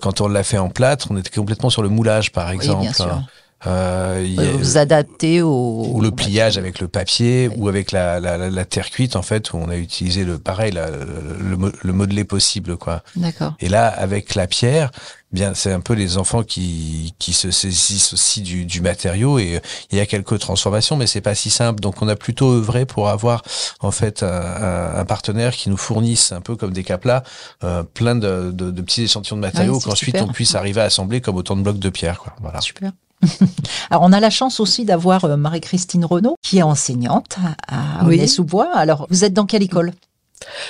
quand 0.00 0.20
on 0.20 0.28
l'a 0.28 0.42
fait 0.42 0.58
en 0.58 0.70
plâtre, 0.70 1.06
on 1.10 1.16
était 1.16 1.30
complètement 1.30 1.70
sur 1.70 1.82
le 1.82 1.88
moulage, 1.88 2.32
par 2.32 2.50
exemple. 2.50 2.80
Oui, 2.80 2.86
bien 2.86 2.92
sûr. 2.92 3.22
Euh, 3.66 4.26
vous 4.58 4.78
adaptez 4.78 5.42
au... 5.42 5.86
Ou 5.92 6.00
le 6.00 6.10
pliage 6.10 6.58
avec 6.58 6.80
le 6.80 6.88
papier, 6.88 7.48
ou 7.56 7.68
avec 7.68 7.92
la, 7.92 8.20
la, 8.20 8.50
la, 8.50 8.64
terre 8.64 8.90
cuite, 8.90 9.16
en 9.16 9.22
fait, 9.22 9.52
où 9.52 9.56
on 9.56 9.68
a 9.68 9.76
utilisé 9.76 10.24
le 10.24 10.38
pareil, 10.38 10.72
le, 10.72 11.72
le, 11.82 11.92
modelé 11.92 12.24
possible, 12.24 12.76
quoi. 12.76 13.02
D'accord. 13.16 13.54
Et 13.60 13.68
là, 13.68 13.86
avec 13.86 14.34
la 14.34 14.46
pierre, 14.46 14.90
bien, 15.32 15.54
c'est 15.54 15.72
un 15.72 15.80
peu 15.80 15.94
les 15.94 16.18
enfants 16.18 16.42
qui, 16.42 17.14
qui 17.18 17.32
se 17.32 17.50
saisissent 17.50 18.12
aussi 18.12 18.42
du, 18.42 18.66
du 18.66 18.80
matériau 18.80 19.38
et 19.38 19.60
il 19.90 19.98
y 19.98 20.00
a 20.00 20.06
quelques 20.06 20.38
transformations, 20.38 20.96
mais 20.96 21.06
c'est 21.06 21.20
pas 21.20 21.34
si 21.34 21.50
simple. 21.50 21.80
Donc, 21.80 22.02
on 22.02 22.08
a 22.08 22.16
plutôt 22.16 22.52
œuvré 22.52 22.86
pour 22.86 23.08
avoir, 23.08 23.42
en 23.80 23.90
fait, 23.90 24.22
un, 24.22 24.96
un, 24.96 25.04
partenaire 25.04 25.54
qui 25.54 25.70
nous 25.70 25.76
fournisse, 25.76 26.32
un 26.32 26.40
peu 26.40 26.56
comme 26.56 26.72
des 26.72 26.84
caplas, 26.84 27.22
euh, 27.62 27.82
plein 27.82 28.14
de, 28.14 28.50
de, 28.52 28.70
de, 28.70 28.82
petits 28.82 29.02
échantillons 29.02 29.36
de 29.36 29.42
matériaux 29.42 29.80
qu'ensuite 29.80 30.16
on 30.20 30.28
puisse 30.28 30.54
arriver 30.54 30.80
à 30.80 30.84
assembler 30.84 31.20
comme 31.20 31.36
autant 31.36 31.56
de 31.56 31.62
blocs 31.62 31.78
de 31.78 31.90
pierre, 31.90 32.18
quoi. 32.18 32.34
Voilà. 32.40 32.60
Super. 32.60 32.92
Alors, 33.90 34.02
on 34.02 34.12
a 34.12 34.20
la 34.20 34.30
chance 34.30 34.60
aussi 34.60 34.84
d'avoir 34.84 35.24
euh, 35.24 35.36
Marie-Christine 35.36 36.04
Renaud, 36.04 36.36
qui 36.42 36.58
est 36.58 36.62
enseignante 36.62 37.36
à 37.68 38.04
Aulnay-sous-Bois. 38.06 38.70
Alors, 38.74 39.06
vous 39.10 39.24
êtes 39.24 39.32
dans 39.32 39.46
quelle 39.46 39.62
école? 39.62 39.92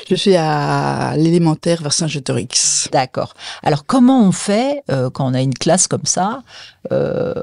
Je 0.09 0.15
suis 0.15 0.37
à 0.37 1.15
l'élémentaire 1.17 1.83
vers 1.83 1.93
Saint-Gétorix. 1.93 2.89
D'accord. 2.93 3.35
Alors 3.63 3.87
comment 3.87 4.23
on 4.23 4.33
fait 4.33 4.83
euh, 4.91 5.11
quand 5.11 5.27
on 5.27 5.35
a 5.35 5.41
une 5.41 5.55
classe 5.55 5.87
comme 5.87 6.05
ça 6.05 6.43
euh, 6.93 7.35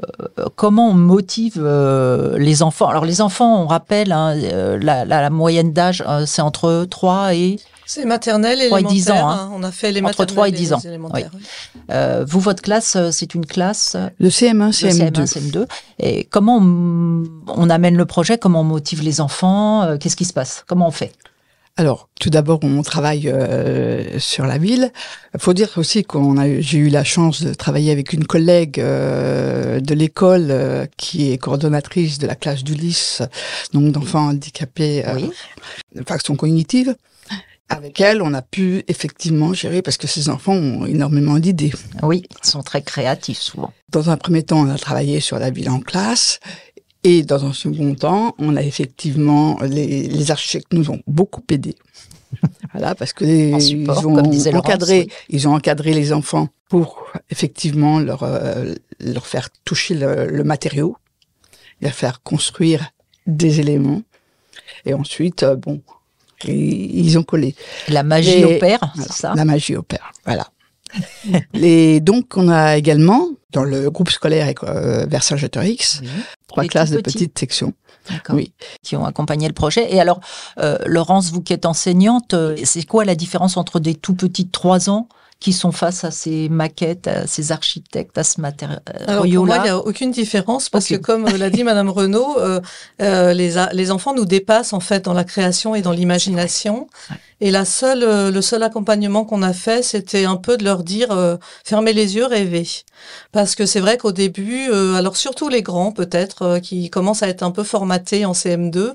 Comment 0.55 0.89
on 0.89 0.93
motive 0.93 1.55
euh, 1.57 2.37
les 2.37 2.63
enfants? 2.63 2.87
Alors 2.87 3.05
les 3.05 3.21
enfants, 3.21 3.63
on 3.63 3.67
rappelle, 3.67 4.11
hein, 4.11 4.35
la, 4.35 5.05
la, 5.05 5.29
moyenne 5.29 5.73
d'âge, 5.73 6.03
c'est 6.25 6.41
entre 6.41 6.85
3 6.89 7.35
et... 7.35 7.59
C'est 7.85 8.05
maternelle 8.05 8.61
et 8.61 8.67
3 8.67 8.79
et 8.79 8.83
10 8.83 9.11
ans. 9.11 9.29
Hein. 9.29 9.51
On 9.53 9.63
a 9.63 9.71
fait 9.71 9.91
les 9.91 10.01
Entre 10.01 10.23
3 10.23 10.47
et 10.47 10.51
10 10.51 10.73
ans. 10.73 10.81
Oui. 11.13 11.23
vous, 12.25 12.39
votre 12.39 12.61
classe, 12.61 12.97
c'est 13.11 13.33
une 13.35 13.45
classe 13.45 13.97
Le 14.19 14.29
CM1, 14.29 14.71
CM2. 14.71 15.19
Le 15.19 15.25
CM1, 15.25 15.51
CM2. 15.51 15.65
Et 15.99 16.23
comment 16.25 16.57
on, 16.61 17.23
on 17.47 17.69
amène 17.69 17.97
le 17.97 18.05
projet? 18.05 18.37
Comment 18.37 18.61
on 18.61 18.65
motive 18.65 19.01
les 19.03 19.19
enfants? 19.19 19.97
Qu'est-ce 19.99 20.15
qui 20.15 20.25
se 20.25 20.33
passe? 20.33 20.63
Comment 20.67 20.87
on 20.87 20.91
fait? 20.91 21.11
Alors, 21.77 22.09
tout 22.19 22.29
d'abord, 22.29 22.59
on 22.63 22.81
travaille 22.83 23.29
euh, 23.29 24.19
sur 24.19 24.45
la 24.45 24.57
ville. 24.57 24.91
Il 25.33 25.39
faut 25.39 25.53
dire 25.53 25.69
aussi 25.77 26.03
qu'on 26.03 26.37
a, 26.37 26.59
j'ai 26.59 26.77
eu 26.77 26.89
la 26.89 27.03
chance 27.03 27.43
de 27.43 27.53
travailler 27.53 27.91
avec 27.91 28.13
une 28.13 28.25
collègue 28.25 28.79
euh, 28.79 29.79
de 29.79 29.93
l'école 29.93 30.47
euh, 30.49 30.85
qui 30.97 31.31
est 31.31 31.37
coordonnatrice 31.37 32.19
de 32.19 32.27
la 32.27 32.35
classe 32.35 32.63
d'Ulysse, 32.63 33.21
donc 33.73 33.91
d'enfants 33.93 34.27
handicapés 34.29 35.03
de 35.95 36.03
façon 36.03 36.35
cognitive. 36.35 36.95
Avec 37.69 38.01
elle, 38.01 38.21
on 38.21 38.33
a 38.33 38.41
pu 38.41 38.83
effectivement 38.89 39.53
gérer 39.53 39.81
parce 39.81 39.95
que 39.95 40.05
ces 40.05 40.27
enfants 40.27 40.53
ont 40.53 40.85
énormément 40.85 41.39
d'idées. 41.39 41.71
Oui, 42.03 42.23
ils 42.43 42.47
sont 42.47 42.63
très 42.63 42.81
créatifs 42.81 43.39
souvent. 43.39 43.71
Dans 43.87 44.09
un 44.09 44.17
premier 44.17 44.43
temps, 44.43 44.59
on 44.59 44.69
a 44.69 44.77
travaillé 44.77 45.21
sur 45.21 45.39
la 45.39 45.51
ville 45.51 45.69
en 45.69 45.79
classe 45.79 46.41
et 47.03 47.23
dans 47.23 47.45
un 47.45 47.53
second 47.53 47.95
temps, 47.95 48.35
on 48.37 48.55
a 48.55 48.61
effectivement 48.61 49.57
les, 49.61 50.07
les 50.07 50.31
architectes 50.31 50.73
nous 50.73 50.89
ont 50.91 51.01
beaucoup 51.07 51.43
aidés. 51.49 51.75
voilà, 52.71 52.95
parce 52.95 53.13
que 53.13 53.25
ils 53.25 53.89
ont 54.07 54.57
encadré, 54.57 55.07
ils 55.29 55.47
ont 55.47 55.55
encadré 55.55 55.93
les 55.93 56.13
enfants 56.13 56.47
pour 56.69 57.05
effectivement 57.29 57.99
leur 57.99 58.23
euh, 58.23 58.73
leur 58.99 59.27
faire 59.27 59.49
toucher 59.65 59.95
le, 59.95 60.27
le, 60.27 60.43
matériau, 60.43 60.95
leur 61.81 61.91
faire 61.91 62.21
construire 62.23 62.91
des 63.27 63.59
éléments, 63.59 64.03
et 64.85 64.93
ensuite, 64.93 65.43
euh, 65.43 65.55
bon, 65.55 65.81
ils, 66.45 67.17
ont 67.17 67.23
collé. 67.23 67.55
La 67.87 68.03
magie 68.03 68.43
opère, 68.43 68.79
c'est 68.95 69.11
ça? 69.11 69.33
La 69.35 69.45
magie 69.45 69.75
opère, 69.75 70.11
voilà. 70.25 70.47
et 71.53 71.99
donc, 71.99 72.33
on 72.35 72.49
a 72.49 72.77
également, 72.77 73.29
dans 73.51 73.63
le 73.63 73.89
groupe 73.89 74.09
scolaire 74.09 74.51
euh, 74.63 75.05
Versailles 75.05 75.49
X, 75.63 76.01
Trois 76.47 76.65
classes 76.65 76.91
de 76.91 77.01
petites 77.01 77.37
sections. 77.37 77.73
Oui. 78.29 78.51
Qui 78.81 78.95
ont 78.95 79.05
accompagné 79.05 79.47
le 79.47 79.53
projet. 79.53 79.93
Et 79.93 79.99
alors, 79.99 80.19
euh, 80.57 80.77
Laurence, 80.85 81.31
vous 81.31 81.41
qui 81.41 81.53
êtes 81.53 81.65
enseignante, 81.65 82.33
euh, 82.33 82.57
c'est 82.63 82.83
quoi 82.83 83.05
la 83.05 83.15
différence 83.15 83.57
entre 83.57 83.79
des 83.79 83.95
tout 83.95 84.15
petits 84.15 84.45
de 84.45 84.51
3 84.51 84.89
ans 84.89 85.07
qui 85.41 85.51
sont 85.51 85.73
face 85.73 86.05
à 86.05 86.11
ces 86.11 86.47
maquettes, 86.47 87.07
à 87.07 87.27
ces 87.27 87.51
architectes, 87.51 88.17
à 88.17 88.23
ce 88.23 88.39
matériau 88.39 88.77
Alors 89.07 89.25
pour 89.25 89.45
moi, 89.45 89.57
il 89.57 89.63
n'y 89.63 89.69
a 89.69 89.77
aucune 89.77 90.11
différence 90.11 90.69
parce 90.69 90.87
que, 90.87 90.95
comme 90.95 91.25
l'a 91.25 91.49
dit 91.49 91.65
Madame 91.65 91.89
Renaud, 91.99 92.37
euh, 92.39 92.61
euh, 93.01 93.33
les, 93.33 93.55
les 93.73 93.91
enfants 93.91 94.13
nous 94.13 94.25
dépassent 94.25 94.71
en 94.71 94.79
fait 94.79 95.03
dans 95.03 95.13
la 95.13 95.25
création 95.25 95.75
et 95.75 95.81
dans 95.81 95.91
l'imagination. 95.91 96.87
Et 97.41 97.49
la 97.49 97.65
seule, 97.65 98.03
euh, 98.03 98.29
le 98.29 98.41
seul 98.41 98.61
accompagnement 98.61 99.25
qu'on 99.25 99.41
a 99.41 99.51
fait, 99.51 99.81
c'était 99.81 100.25
un 100.25 100.35
peu 100.37 100.57
de 100.57 100.63
leur 100.63 100.83
dire 100.83 101.11
euh, 101.11 101.37
fermez 101.65 101.91
les 101.91 102.15
yeux, 102.15 102.25
rêvez. 102.25 102.67
Parce 103.31 103.55
que 103.55 103.65
c'est 103.65 103.79
vrai 103.79 103.97
qu'au 103.97 104.11
début, 104.11 104.69
euh, 104.69 104.93
alors 104.93 105.17
surtout 105.17 105.49
les 105.49 105.63
grands 105.63 105.91
peut-être, 105.91 106.59
qui 106.59 106.91
commencent 106.91 107.23
à 107.23 107.27
être 107.27 107.41
un 107.41 107.49
peu 107.49 107.63
formatés 107.63 108.25
en 108.25 108.33
CM2, 108.33 108.93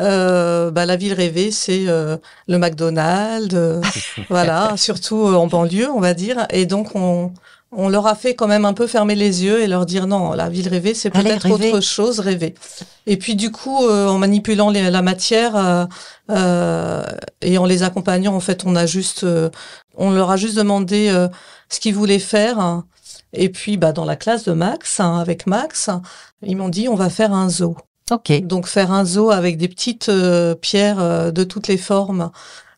euh, 0.00 0.70
bah, 0.70 0.86
la 0.86 0.96
ville 0.96 1.14
rêvée, 1.14 1.50
c'est 1.50 1.84
euh, 1.88 2.16
le 2.48 2.58
McDonald's, 2.58 3.54
euh, 3.54 3.80
voilà, 4.28 4.74
surtout 4.76 5.16
en 5.26 5.46
banlieue, 5.46 5.90
on 5.90 6.00
va 6.00 6.14
dire. 6.14 6.46
Et 6.50 6.66
donc, 6.66 6.94
on, 6.94 7.32
on 7.72 7.88
leur 7.88 8.06
a 8.06 8.14
fait 8.14 8.34
quand 8.34 8.46
même 8.46 8.64
un 8.64 8.74
peu 8.74 8.86
fermer 8.86 9.14
les 9.14 9.44
yeux 9.44 9.62
et 9.62 9.66
leur 9.66 9.86
dire 9.86 10.06
non, 10.06 10.32
la 10.32 10.48
ville 10.48 10.68
rêvée, 10.68 10.94
c'est 10.94 11.10
peut-être 11.10 11.50
autre 11.50 11.80
chose, 11.80 12.20
rêver. 12.20 12.54
Et 13.06 13.16
puis 13.16 13.36
du 13.36 13.50
coup, 13.50 13.88
en 13.88 14.18
manipulant 14.18 14.70
la 14.70 15.02
matière 15.02 15.88
et 16.28 17.58
en 17.58 17.64
les 17.66 17.82
accompagnant, 17.82 18.34
en 18.34 18.40
fait, 18.40 18.64
on 18.66 18.76
a 18.76 18.86
juste, 18.86 19.26
on 19.96 20.10
leur 20.10 20.30
a 20.30 20.36
juste 20.36 20.56
demandé 20.56 21.12
ce 21.68 21.80
qu'ils 21.80 21.94
voulaient 21.94 22.18
faire. 22.18 22.82
Et 23.32 23.48
puis, 23.50 23.76
bah, 23.76 23.92
dans 23.92 24.04
la 24.04 24.16
classe 24.16 24.44
de 24.44 24.52
Max, 24.52 25.00
hein, 25.00 25.18
avec 25.18 25.46
Max, 25.46 25.90
ils 26.42 26.56
m'ont 26.56 26.68
dit 26.68 26.88
on 26.88 26.94
va 26.94 27.10
faire 27.10 27.32
un 27.32 27.48
zoo. 27.48 27.76
Ok. 28.10 28.32
Donc 28.42 28.66
faire 28.66 28.92
un 28.92 29.04
zoo 29.04 29.30
avec 29.30 29.56
des 29.56 29.68
petites 29.68 30.08
euh, 30.08 30.54
pierres 30.54 31.00
euh, 31.00 31.30
de 31.32 31.42
toutes 31.42 31.66
les 31.66 31.76
formes, 31.76 32.30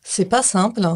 c'est 0.03 0.25
pas 0.25 0.41
simple. 0.41 0.87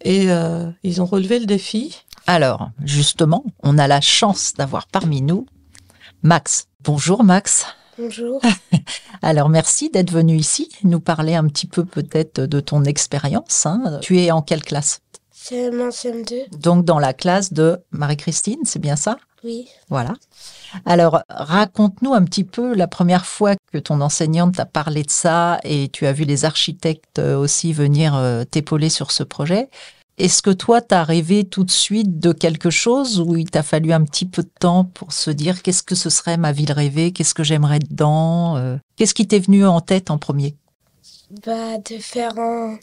Et 0.00 0.30
euh, 0.30 0.70
ils 0.82 1.02
ont 1.02 1.06
relevé 1.06 1.38
le 1.38 1.46
défi. 1.46 2.02
Alors, 2.26 2.70
justement, 2.82 3.44
on 3.62 3.76
a 3.76 3.86
la 3.86 4.00
chance 4.00 4.54
d'avoir 4.54 4.86
parmi 4.86 5.20
nous 5.20 5.46
Max. 6.22 6.68
Bonjour 6.82 7.24
Max. 7.24 7.66
Bonjour. 7.98 8.40
Alors 9.22 9.50
merci 9.50 9.90
d'être 9.90 10.10
venu 10.10 10.36
ici, 10.36 10.70
nous 10.82 11.00
parler 11.00 11.34
un 11.34 11.46
petit 11.46 11.66
peu 11.66 11.84
peut-être 11.84 12.40
de 12.40 12.60
ton 12.60 12.84
expérience. 12.84 13.66
Hein. 13.66 13.98
Tu 14.00 14.18
es 14.18 14.30
en 14.30 14.40
quelle 14.40 14.62
classe? 14.62 15.00
CM1, 15.34 15.90
CM2. 15.90 16.58
Donc 16.58 16.86
dans 16.86 16.98
la 16.98 17.12
classe 17.12 17.52
de 17.52 17.78
Marie-Christine, 17.90 18.60
c'est 18.64 18.78
bien 18.78 18.96
ça? 18.96 19.18
Oui. 19.44 19.68
Voilà. 19.90 20.14
Alors, 20.86 21.22
raconte-nous 21.28 22.14
un 22.14 22.24
petit 22.24 22.44
peu 22.44 22.74
la 22.74 22.88
première 22.88 23.26
fois 23.26 23.54
que 23.72 23.78
ton 23.78 24.00
enseignante 24.00 24.54
t'a 24.54 24.64
parlé 24.64 25.02
de 25.02 25.10
ça 25.10 25.60
et 25.64 25.90
tu 25.90 26.06
as 26.06 26.12
vu 26.12 26.24
les 26.24 26.46
architectes 26.46 27.18
euh, 27.18 27.36
aussi 27.36 27.74
venir 27.74 28.14
euh, 28.14 28.44
t'épauler 28.44 28.88
sur 28.88 29.10
ce 29.12 29.22
projet. 29.22 29.68
Est-ce 30.16 30.42
que 30.42 30.50
toi, 30.50 30.80
tu 30.80 30.94
as 30.94 31.04
rêvé 31.04 31.44
tout 31.44 31.64
de 31.64 31.70
suite 31.70 32.18
de 32.20 32.32
quelque 32.32 32.70
chose 32.70 33.20
ou 33.20 33.36
il 33.36 33.50
t'a 33.50 33.62
fallu 33.62 33.92
un 33.92 34.04
petit 34.04 34.24
peu 34.26 34.42
de 34.42 34.50
temps 34.60 34.84
pour 34.84 35.12
se 35.12 35.30
dire 35.30 35.62
qu'est-ce 35.62 35.82
que 35.82 35.96
ce 35.96 36.08
serait 36.08 36.36
ma 36.36 36.52
ville 36.52 36.72
rêvée, 36.72 37.12
qu'est-ce 37.12 37.34
que 37.34 37.42
j'aimerais 37.42 37.80
dedans 37.80 38.56
euh? 38.56 38.76
Qu'est-ce 38.96 39.14
qui 39.14 39.26
t'est 39.26 39.40
venu 39.40 39.66
en 39.66 39.80
tête 39.80 40.10
en 40.10 40.18
premier? 40.18 40.54
Bah, 41.44 41.78
De 41.78 41.98
faire 41.98 42.38
un, 42.38 42.78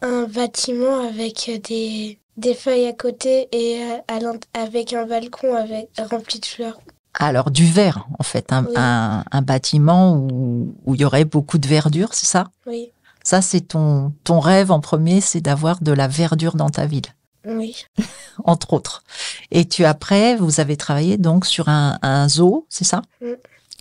un 0.00 0.24
bâtiment 0.24 1.06
avec 1.06 1.50
des, 1.68 2.18
des 2.36 2.54
feuilles 2.54 2.86
à 2.86 2.92
côté 2.92 3.48
et 3.52 3.82
euh, 3.82 4.38
avec 4.54 4.92
un 4.92 5.06
balcon 5.06 5.54
avec, 5.54 5.88
rempli 6.10 6.40
de 6.40 6.46
fleurs. 6.46 6.80
Alors 7.14 7.50
du 7.50 7.64
verre, 7.66 8.06
en 8.18 8.24
fait, 8.24 8.52
un, 8.52 9.24
un, 9.30 9.42
bâtiment 9.42 10.16
où, 10.16 10.74
où, 10.84 10.94
il 10.96 11.00
y 11.00 11.04
aurait 11.04 11.24
beaucoup 11.24 11.58
de 11.58 11.68
verdure, 11.68 12.12
c'est 12.12 12.26
ça? 12.26 12.48
Oui. 12.66 12.90
Ça, 13.22 13.40
c'est 13.40 13.60
ton, 13.60 14.12
ton 14.24 14.40
rêve 14.40 14.72
en 14.72 14.80
premier, 14.80 15.20
c'est 15.20 15.40
d'avoir 15.40 15.80
de 15.80 15.92
la 15.92 16.08
verdure 16.08 16.56
dans 16.56 16.70
ta 16.70 16.86
ville. 16.86 17.06
Oui. 17.46 17.84
Entre 18.44 18.72
autres. 18.72 19.04
Et 19.52 19.66
tu 19.68 19.84
après, 19.84 20.34
vous 20.36 20.58
avez 20.60 20.76
travaillé 20.76 21.16
donc 21.16 21.46
sur 21.46 21.68
un, 21.68 21.98
un 22.02 22.28
zoo, 22.28 22.66
c'est 22.68 22.84
ça? 22.84 23.02
Mm. 23.20 23.34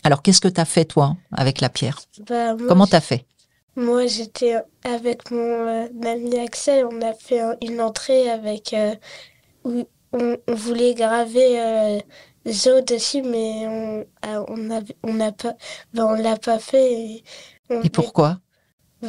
Alors 0.03 0.21
qu'est-ce 0.21 0.41
que 0.41 0.47
tu 0.47 0.61
as 0.61 0.65
fait 0.65 0.85
toi 0.85 1.15
avec 1.31 1.61
la 1.61 1.69
pierre? 1.69 1.99
Bah, 2.27 2.55
Comment 2.67 2.87
tu 2.87 2.95
as 2.95 3.01
fait? 3.01 3.25
Moi, 3.75 4.05
j'étais 4.05 4.55
avec 4.83 5.31
mon 5.31 5.39
euh, 5.39 5.87
ami 6.03 6.37
Axel, 6.37 6.85
on 6.85 7.01
a 7.01 7.13
fait 7.13 7.41
une 7.61 7.81
entrée 7.81 8.29
avec 8.29 8.73
euh, 8.73 8.95
où 9.63 9.87
on, 10.11 10.37
voulait 10.47 10.93
graver 10.93 11.59
euh, 11.59 11.99
zoo 12.47 12.81
dessus, 12.81 13.23
mais 13.23 13.65
on 13.67 14.05
on 14.23 14.83
on 15.03 15.13
n'a 15.13 15.31
pas 15.31 15.55
ben, 15.93 16.05
on 16.05 16.13
l'a 16.13 16.37
pas 16.37 16.59
fait. 16.59 16.93
Et, 16.93 17.23
et 17.83 17.89
pourquoi? 17.89 18.39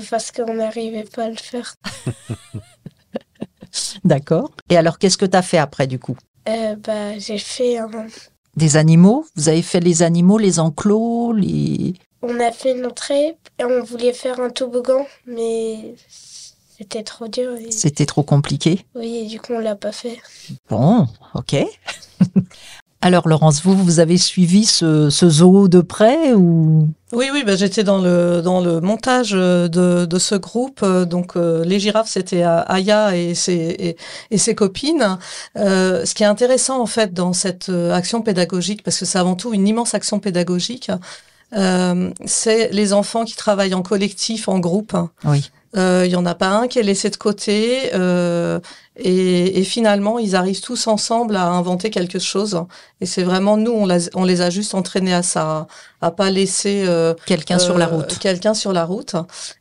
Parce 0.08 0.32
qu'on 0.32 0.54
n'arrivait 0.54 1.04
pas 1.04 1.24
à 1.24 1.28
le 1.28 1.36
faire. 1.36 1.76
D'accord. 4.04 4.50
Et 4.70 4.78
alors, 4.78 4.98
qu'est-ce 4.98 5.18
que 5.18 5.26
tu 5.26 5.36
as 5.36 5.42
fait 5.42 5.58
après 5.58 5.86
du 5.86 5.98
coup? 5.98 6.16
Bah, 6.46 7.18
j'ai 7.18 7.38
fait 7.38 7.78
un... 7.78 7.88
Des 8.56 8.76
animaux? 8.76 9.26
Vous 9.36 9.48
avez 9.48 9.62
fait 9.62 9.80
les 9.80 10.02
animaux, 10.02 10.38
les 10.38 10.58
enclos, 10.58 11.32
les 11.32 11.94
on 12.24 12.40
a 12.40 12.52
fait 12.52 12.72
une 12.72 12.86
entrée 12.86 13.36
et 13.58 13.64
on 13.64 13.82
voulait 13.82 14.12
faire 14.12 14.40
un 14.40 14.50
toboggan, 14.50 15.06
mais 15.26 15.94
c'était 16.78 17.02
trop 17.02 17.28
dur. 17.28 17.52
C'était 17.70 18.06
trop 18.06 18.22
compliqué 18.22 18.84
Oui, 18.94 19.22
et 19.24 19.26
du 19.26 19.40
coup, 19.40 19.52
on 19.52 19.60
l'a 19.60 19.76
pas 19.76 19.92
fait. 19.92 20.18
Bon, 20.68 21.06
ok. 21.34 21.56
Alors, 23.04 23.28
Laurence, 23.28 23.62
vous, 23.62 23.76
vous 23.76 24.00
avez 24.00 24.16
suivi 24.16 24.64
ce, 24.64 25.10
zoo 25.10 25.68
de 25.68 25.82
près 25.82 26.32
ou? 26.32 26.88
Oui, 27.12 27.26
oui, 27.34 27.44
bah, 27.44 27.54
j'étais 27.54 27.84
dans 27.84 27.98
le, 27.98 28.40
dans 28.42 28.62
le 28.62 28.80
montage 28.80 29.32
de, 29.32 29.68
de 30.06 30.18
ce 30.18 30.34
groupe. 30.34 30.82
Donc, 30.82 31.36
euh, 31.36 31.62
les 31.66 31.78
girafes, 31.78 32.08
c'était 32.08 32.42
Aya 32.42 33.14
et 33.14 33.34
ses, 33.34 33.98
et, 34.30 34.38
ses 34.38 34.54
copines. 34.54 35.18
Euh, 35.58 36.06
ce 36.06 36.14
qui 36.14 36.22
est 36.22 36.26
intéressant, 36.26 36.80
en 36.80 36.86
fait, 36.86 37.12
dans 37.12 37.34
cette 37.34 37.68
euh, 37.68 37.92
action 37.92 38.22
pédagogique, 38.22 38.82
parce 38.82 38.98
que 38.98 39.04
c'est 39.04 39.18
avant 39.18 39.36
tout 39.36 39.52
une 39.52 39.68
immense 39.68 39.92
action 39.92 40.18
pédagogique, 40.18 40.88
euh, 40.88 40.96
c'est 42.24 42.70
les 42.72 42.92
enfants 42.92 43.24
qui 43.24 43.36
travaillent 43.36 43.74
en 43.74 43.82
collectif, 43.82 44.48
en 44.48 44.58
groupe. 44.58 44.96
Oui. 45.24 45.50
Il 45.74 45.80
euh, 45.80 46.06
y 46.06 46.14
en 46.14 46.24
a 46.24 46.36
pas 46.36 46.50
un 46.50 46.68
qui 46.68 46.78
est 46.78 46.84
laissé 46.84 47.10
de 47.10 47.16
côté 47.16 47.90
euh, 47.94 48.60
et, 48.96 49.58
et, 49.58 49.64
finalement 49.64 50.20
ils 50.20 50.36
arrivent 50.36 50.60
tous 50.60 50.86
ensemble 50.86 51.34
à 51.34 51.48
inventer 51.48 51.90
quelque 51.90 52.20
chose. 52.20 52.62
Et 53.00 53.06
c'est 53.06 53.24
vraiment 53.24 53.56
nous 53.56 53.72
on, 53.72 53.88
on, 54.14 54.24
les 54.24 54.40
a 54.40 54.50
juste 54.50 54.76
entraînés 54.76 55.12
à 55.14 55.24
ça, 55.24 55.66
à 56.00 56.12
pas 56.12 56.30
laisser 56.30 56.84
euh, 56.86 57.14
quelqu'un 57.26 57.58
sur 57.58 57.76
la 57.76 57.88
route. 57.88 58.20
Quelqu'un 58.20 58.54
sur 58.54 58.72
la 58.72 58.84
route. 58.84 59.16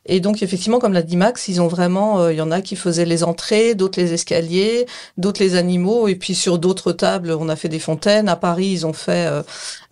Et 0.06 0.20
donc 0.20 0.40
effectivement 0.44 0.78
comme 0.78 0.92
l'a 0.92 1.02
dit 1.02 1.16
Max, 1.16 1.48
ils 1.48 1.60
ont 1.60 1.66
vraiment, 1.66 2.28
il 2.28 2.36
y 2.36 2.40
en 2.40 2.52
a 2.52 2.60
qui 2.60 2.76
faisaient 2.76 3.06
les 3.06 3.24
entrées, 3.24 3.74
d'autres 3.74 3.98
les 3.98 4.12
escaliers, 4.12 4.86
d'autres 5.18 5.42
les 5.42 5.56
animaux. 5.56 6.06
Et 6.06 6.14
puis 6.14 6.36
sur 6.36 6.60
d'autres 6.60 6.92
tables 6.92 7.32
on 7.32 7.48
a 7.48 7.56
fait 7.56 7.68
des 7.68 7.80
fontaines. 7.80 8.28
À 8.28 8.36
Paris 8.36 8.68
ils 8.68 8.86
ont 8.86 8.92
fait 8.92 9.28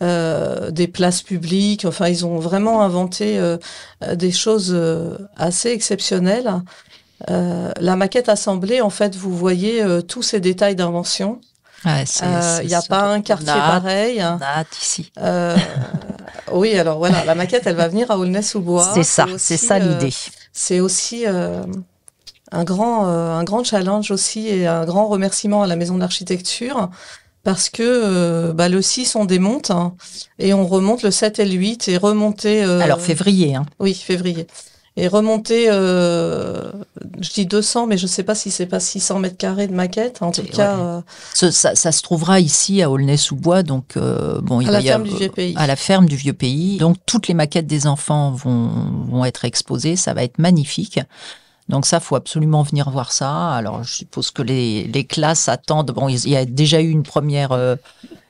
des 0.01 0.87
places 0.87 1.23
publiques. 1.23 1.85
Enfin 1.85 2.07
ils 2.07 2.25
ont 2.25 2.39
vraiment 2.39 2.83
inventé 2.83 3.41
des 4.15 4.31
choses 4.31 4.77
assez 5.37 5.71
exceptionnelles 5.71 6.12
euh, 7.31 7.71
la 7.79 7.97
maquette 7.97 8.29
assemblée, 8.29 8.81
en 8.81 8.91
fait, 8.91 9.17
vous 9.17 9.37
voyez 9.37 9.83
euh, 9.83 10.01
tous 10.01 10.23
ces 10.23 10.41
détails 10.41 10.77
d'invention. 10.77 11.41
Il 11.85 11.91
ouais, 11.91 12.05
n'y 12.65 12.75
euh, 12.75 12.79
a 12.79 12.83
pas 12.83 13.03
un 13.03 13.21
quartier 13.21 13.53
pareil. 13.53 14.25
ici. 14.81 15.13
oui, 16.53 16.79
alors 16.79 16.99
voilà, 16.99 17.25
la 17.25 17.35
maquette, 17.35 17.67
elle 17.67 17.77
va 17.77 17.89
venir 17.89 18.11
à 18.11 18.19
Aulnay-sous-Bois. 18.19 18.93
C'est 18.95 19.03
ça, 19.03 19.27
c'est 19.37 19.57
ça 19.57 19.79
l'idée. 19.79 20.15
c'est 20.53 20.79
aussi 20.79 21.27
un 21.27 22.65
grand, 22.65 23.07
un 23.07 23.43
grand 23.43 23.65
challenge 23.65 24.13
aussi 24.13 24.49
et 24.49 24.69
un 24.69 24.85
grand 24.85 25.09
remerciement 25.09 25.65
à 25.65 25.67
la 25.67 25.75
Maison 25.75 25.97
de 25.97 26.01
l'Architecture 26.01 26.89
parce 27.43 27.69
que 27.69 28.53
bah, 28.53 28.69
le 28.69 28.81
6 28.81 29.17
on 29.17 29.25
démonte 29.25 29.73
hein, 29.73 29.95
et 30.39 30.55
on 30.55 30.65
remonte 30.65 31.03
le 31.03 31.11
7 31.11 31.41
et 31.41 31.45
le 31.45 31.55
8 31.55 31.89
et 31.89 31.97
remonter. 31.97 32.63
Alors 32.63 33.01
février. 33.01 33.57
Hein. 33.57 33.67
Oui, 33.81 33.95
février 33.95 34.47
et 34.97 35.09
remonter, 35.09 35.67
euh, 35.71 36.71
je 37.21 37.31
dis 37.31 37.47
200, 37.47 37.87
mais 37.87 37.97
je 37.97 38.03
ne 38.03 38.09
sais 38.09 38.25
pas 38.25 38.35
si 38.35 38.51
c'est 38.51 38.67
pas 38.67 38.81
600 38.81 39.21
mètres 39.21 39.39
carrés 39.39 39.67
de 39.67 39.73
maquette. 39.73 40.21
En 40.21 40.33
tout 40.33 40.43
cas, 40.43 40.77
euh, 40.79 41.01
ça, 41.33 41.75
ça, 41.75 41.93
se 41.93 42.03
trouvera 42.03 42.41
ici 42.41 42.83
à 42.83 42.91
Aulnay-sous-Bois, 42.91 43.63
donc 43.63 43.97
euh, 43.97 44.41
bon, 44.43 44.61
il 44.61 44.69
à 44.69 44.73
la 44.73 44.83
ferme 44.83 45.05
du 45.05 45.17
vieux 45.17 45.31
pays. 45.31 45.55
À 45.57 45.67
la 45.67 45.77
ferme 45.77 46.07
du 46.07 46.17
vieux 46.17 46.35
pays. 46.35 46.77
Donc 46.77 46.99
toutes 47.07 47.27
les 47.29 47.35
maquettes 47.35 47.67
des 47.67 47.87
enfants 47.87 48.33
vont 48.33 48.69
vont 49.09 49.25
être 49.25 49.47
exposées. 49.47 49.97
Ça 49.97 50.13
va 50.13 50.25
être 50.25 50.39
magnifique. 50.39 51.01
Donc 51.71 51.87
ça, 51.87 51.99
faut 51.99 52.17
absolument 52.17 52.63
venir 52.63 52.91
voir 52.91 53.13
ça. 53.13 53.53
Alors 53.53 53.85
je 53.85 53.95
suppose 53.95 54.31
que 54.31 54.43
les, 54.43 54.85
les 54.85 55.05
classes 55.05 55.49
attendent. 55.49 55.93
Bon, 55.93 56.11
il 56.11 56.29
y 56.29 56.37
a 56.37 56.45
déjà 56.45 56.83
eu 56.83 56.91
une 56.91 57.03
première 57.03 57.53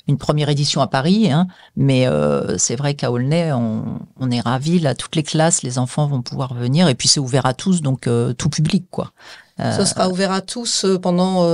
une 0.08 0.18
première 0.18 0.48
édition 0.48 0.80
à 0.80 0.86
Paris, 0.86 1.30
hein, 1.30 1.46
mais 1.76 2.06
euh, 2.06 2.58
c'est 2.58 2.74
vrai 2.74 2.94
qu'à 2.94 3.12
Aulnay, 3.12 3.52
on, 3.52 4.00
on, 4.18 4.30
est 4.30 4.40
ravis. 4.40 4.80
Là, 4.80 4.94
toutes 4.94 5.14
les 5.14 5.22
classes, 5.22 5.62
les 5.62 5.78
enfants 5.78 6.06
vont 6.06 6.22
pouvoir 6.22 6.54
venir, 6.54 6.88
et 6.88 6.94
puis 6.94 7.08
c'est 7.08 7.20
ouvert 7.20 7.46
à 7.46 7.54
tous, 7.54 7.82
donc 7.82 8.06
euh, 8.06 8.32
tout 8.32 8.48
public, 8.48 8.86
quoi. 8.90 9.12
Euh, 9.60 9.76
Ce 9.76 9.84
sera 9.84 10.08
ouvert 10.08 10.32
à 10.32 10.40
tous 10.40 10.86
pendant 11.02 11.44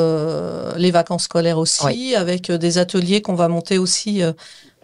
les 0.76 0.90
vacances 0.90 1.24
scolaires 1.24 1.58
aussi, 1.58 2.14
avec 2.14 2.50
des 2.50 2.78
ateliers 2.78 3.20
qu'on 3.22 3.34
va 3.34 3.48
monter 3.48 3.76
aussi 3.76 4.22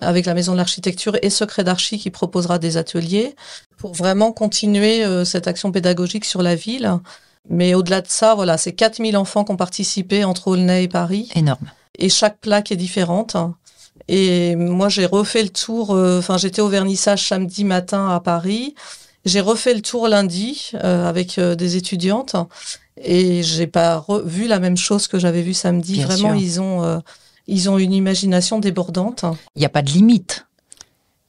avec 0.00 0.26
la 0.26 0.35
Maison 0.35 0.52
de 0.52 0.59
l'Architecture 0.59 1.16
et 1.23 1.30
Secret 1.30 1.62
d'Archi 1.62 1.99
qui 1.99 2.11
proposera 2.11 2.59
des 2.59 2.76
ateliers 2.76 3.37
pour 3.78 3.94
vraiment 3.94 4.33
continuer 4.33 5.04
cette 5.25 5.47
action 5.47 5.71
pédagogique 5.71 6.25
sur 6.25 6.42
la 6.42 6.56
ville. 6.56 6.99
Mais 7.49 7.75
au-delà 7.75 8.00
de 8.00 8.09
ça, 8.09 8.35
voilà, 8.35 8.59
c'est 8.59 8.73
4000 8.73 9.16
enfants 9.16 9.44
qui 9.44 9.52
ont 9.52 9.56
participé 9.56 10.25
entre 10.25 10.49
Aulnay 10.49 10.83
et 10.83 10.88
Paris. 10.88 11.30
Énorme 11.37 11.71
et 11.98 12.08
chaque 12.08 12.38
plaque 12.38 12.72
est 12.72 12.76
différente. 12.76 13.36
Et 14.08 14.56
moi, 14.56 14.88
j'ai 14.88 15.06
refait 15.06 15.42
le 15.42 15.48
tour. 15.48 15.92
Euh, 15.92 16.18
enfin, 16.18 16.36
j'étais 16.36 16.60
au 16.60 16.68
vernissage 16.68 17.26
samedi 17.26 17.64
matin 17.64 18.08
à 18.08 18.20
Paris. 18.20 18.74
J'ai 19.24 19.40
refait 19.40 19.72
le 19.72 19.80
tour 19.80 20.08
lundi 20.08 20.72
euh, 20.74 21.08
avec 21.08 21.38
euh, 21.38 21.54
des 21.54 21.76
étudiantes 21.76 22.36
et 23.02 23.42
j'ai 23.42 23.66
pas 23.66 24.04
vu 24.24 24.46
la 24.46 24.58
même 24.58 24.76
chose 24.76 25.08
que 25.08 25.18
j'avais 25.18 25.42
vu 25.42 25.54
samedi. 25.54 26.02
Vraiment, 26.02 26.34
ils 26.34 26.60
ont 26.60 27.02
ils 27.46 27.68
ont 27.68 27.78
une 27.78 27.92
imagination 27.92 28.58
débordante. 28.58 29.24
Il 29.56 29.60
n'y 29.60 29.66
a 29.66 29.70
pas 29.70 29.82
de 29.82 29.90
limite. 29.90 30.46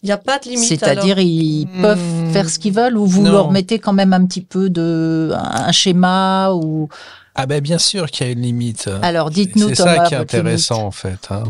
Il 0.03 0.07
n'y 0.07 0.11
a 0.11 0.17
pas 0.17 0.37
de 0.39 0.49
limite. 0.49 0.67
C'est-à-dire, 0.67 1.19
ils 1.19 1.67
peuvent 1.81 1.97
hmm. 1.97 2.31
faire 2.31 2.49
ce 2.49 2.59
qu'ils 2.59 2.73
veulent 2.73 2.97
ou 2.97 3.05
vous 3.05 3.25
leur 3.25 3.51
mettez 3.51 3.79
quand 3.79 3.93
même 3.93 4.13
un 4.13 4.25
petit 4.25 4.41
peu 4.41 4.69
de 4.69 5.31
un 5.33 5.71
schéma 5.71 6.51
ou 6.53 6.89
ah 7.37 7.45
ben 7.45 7.59
bien 7.59 7.77
sûr 7.77 8.09
qu'il 8.09 8.25
y 8.25 8.29
a 8.29 8.31
une 8.31 8.41
limite. 8.41 8.89
Alors 9.01 9.29
dites-nous 9.29 9.69
C'est 9.69 9.75
ça 9.75 10.05
qui 10.05 10.13
est 10.13 10.17
intéressant 10.17 10.85
en 10.85 10.91
fait. 10.91 11.27
Hein, 11.29 11.43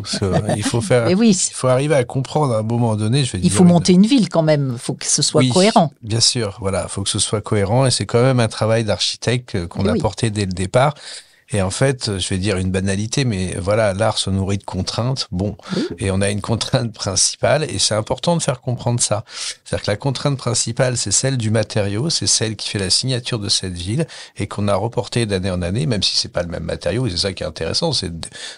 il 0.58 0.64
faut 0.64 0.82
faire. 0.82 1.08
oui, 1.18 1.30
il 1.30 1.54
faut 1.54 1.68
arriver 1.68 1.94
à 1.94 2.04
comprendre 2.04 2.56
à 2.56 2.60
un 2.60 2.64
moment 2.64 2.96
donné. 2.96 3.24
Je 3.24 3.34
vais 3.34 3.40
il 3.44 3.52
faut 3.52 3.64
monter 3.64 3.94
une 3.94 4.06
ville 4.06 4.28
quand 4.30 4.42
même. 4.42 4.72
Il 4.74 4.80
faut 4.80 4.94
que 4.94 5.06
ce 5.06 5.22
soit 5.22 5.48
cohérent. 5.48 5.92
Bien 6.02 6.20
sûr, 6.20 6.58
voilà, 6.60 6.86
il 6.88 6.90
faut 6.90 7.04
que 7.04 7.10
ce 7.10 7.20
soit 7.20 7.42
cohérent 7.42 7.86
et 7.86 7.92
c'est 7.92 8.08
quand 8.08 8.22
même 8.22 8.40
un 8.40 8.48
travail 8.48 8.84
d'architecte 8.84 9.68
qu'on 9.68 9.86
a 9.86 9.96
porté 9.96 10.32
dès 10.32 10.46
le 10.46 10.54
départ. 10.54 10.96
Et 11.52 11.62
en 11.62 11.70
fait, 11.70 12.18
je 12.18 12.30
vais 12.30 12.40
dire 12.40 12.58
une 12.58 12.72
banalité, 12.72 13.24
mais 13.24 13.54
voilà, 13.60 13.94
l'art 13.94 14.18
se 14.18 14.32
nourrit 14.32 14.58
de 14.58 14.64
contraintes. 14.64 15.28
Bon, 15.32 15.56
et 16.00 16.10
on 16.10 16.20
a 16.22 16.32
une 16.32 16.42
contrainte 16.42 16.92
principale, 16.92 17.66
et 17.70 17.78
c'est 17.78 17.94
important 17.94 18.36
de 18.36 18.42
faire 18.42 18.62
comprendre 18.62 19.00
ça. 19.00 19.24
C'est-à-dire 19.64 19.86
que 19.86 19.92
la 19.92 19.98
contrainte 19.98 20.38
principale, 20.38 20.98
c'est 20.98 21.12
celle 21.12 21.38
du 21.38 21.52
matériau, 21.52 22.10
c'est 22.10 22.26
celle 22.26 22.56
qui 22.56 22.70
fait 22.70 22.80
la 22.80 22.90
signature 22.90 23.38
de 23.38 23.50
cette 23.50 23.74
ville, 23.74 24.08
et 24.38 24.48
qu'on 24.48 24.68
a 24.68 24.76
reporté 24.76 25.28
d'année 25.28 25.52
en 25.52 25.62
année, 25.62 25.86
même 25.86 26.02
si 26.02 26.18
c'est 26.18 26.32
pas 26.32 26.42
le 26.42 26.50
même 26.50 26.64
matériau. 26.64 27.06
Et 27.06 27.12
c'est 27.12 27.18
ça 27.18 27.34
qui 27.34 27.44
est 27.44 27.48
intéressant, 27.48 27.94
c'est 27.94 28.12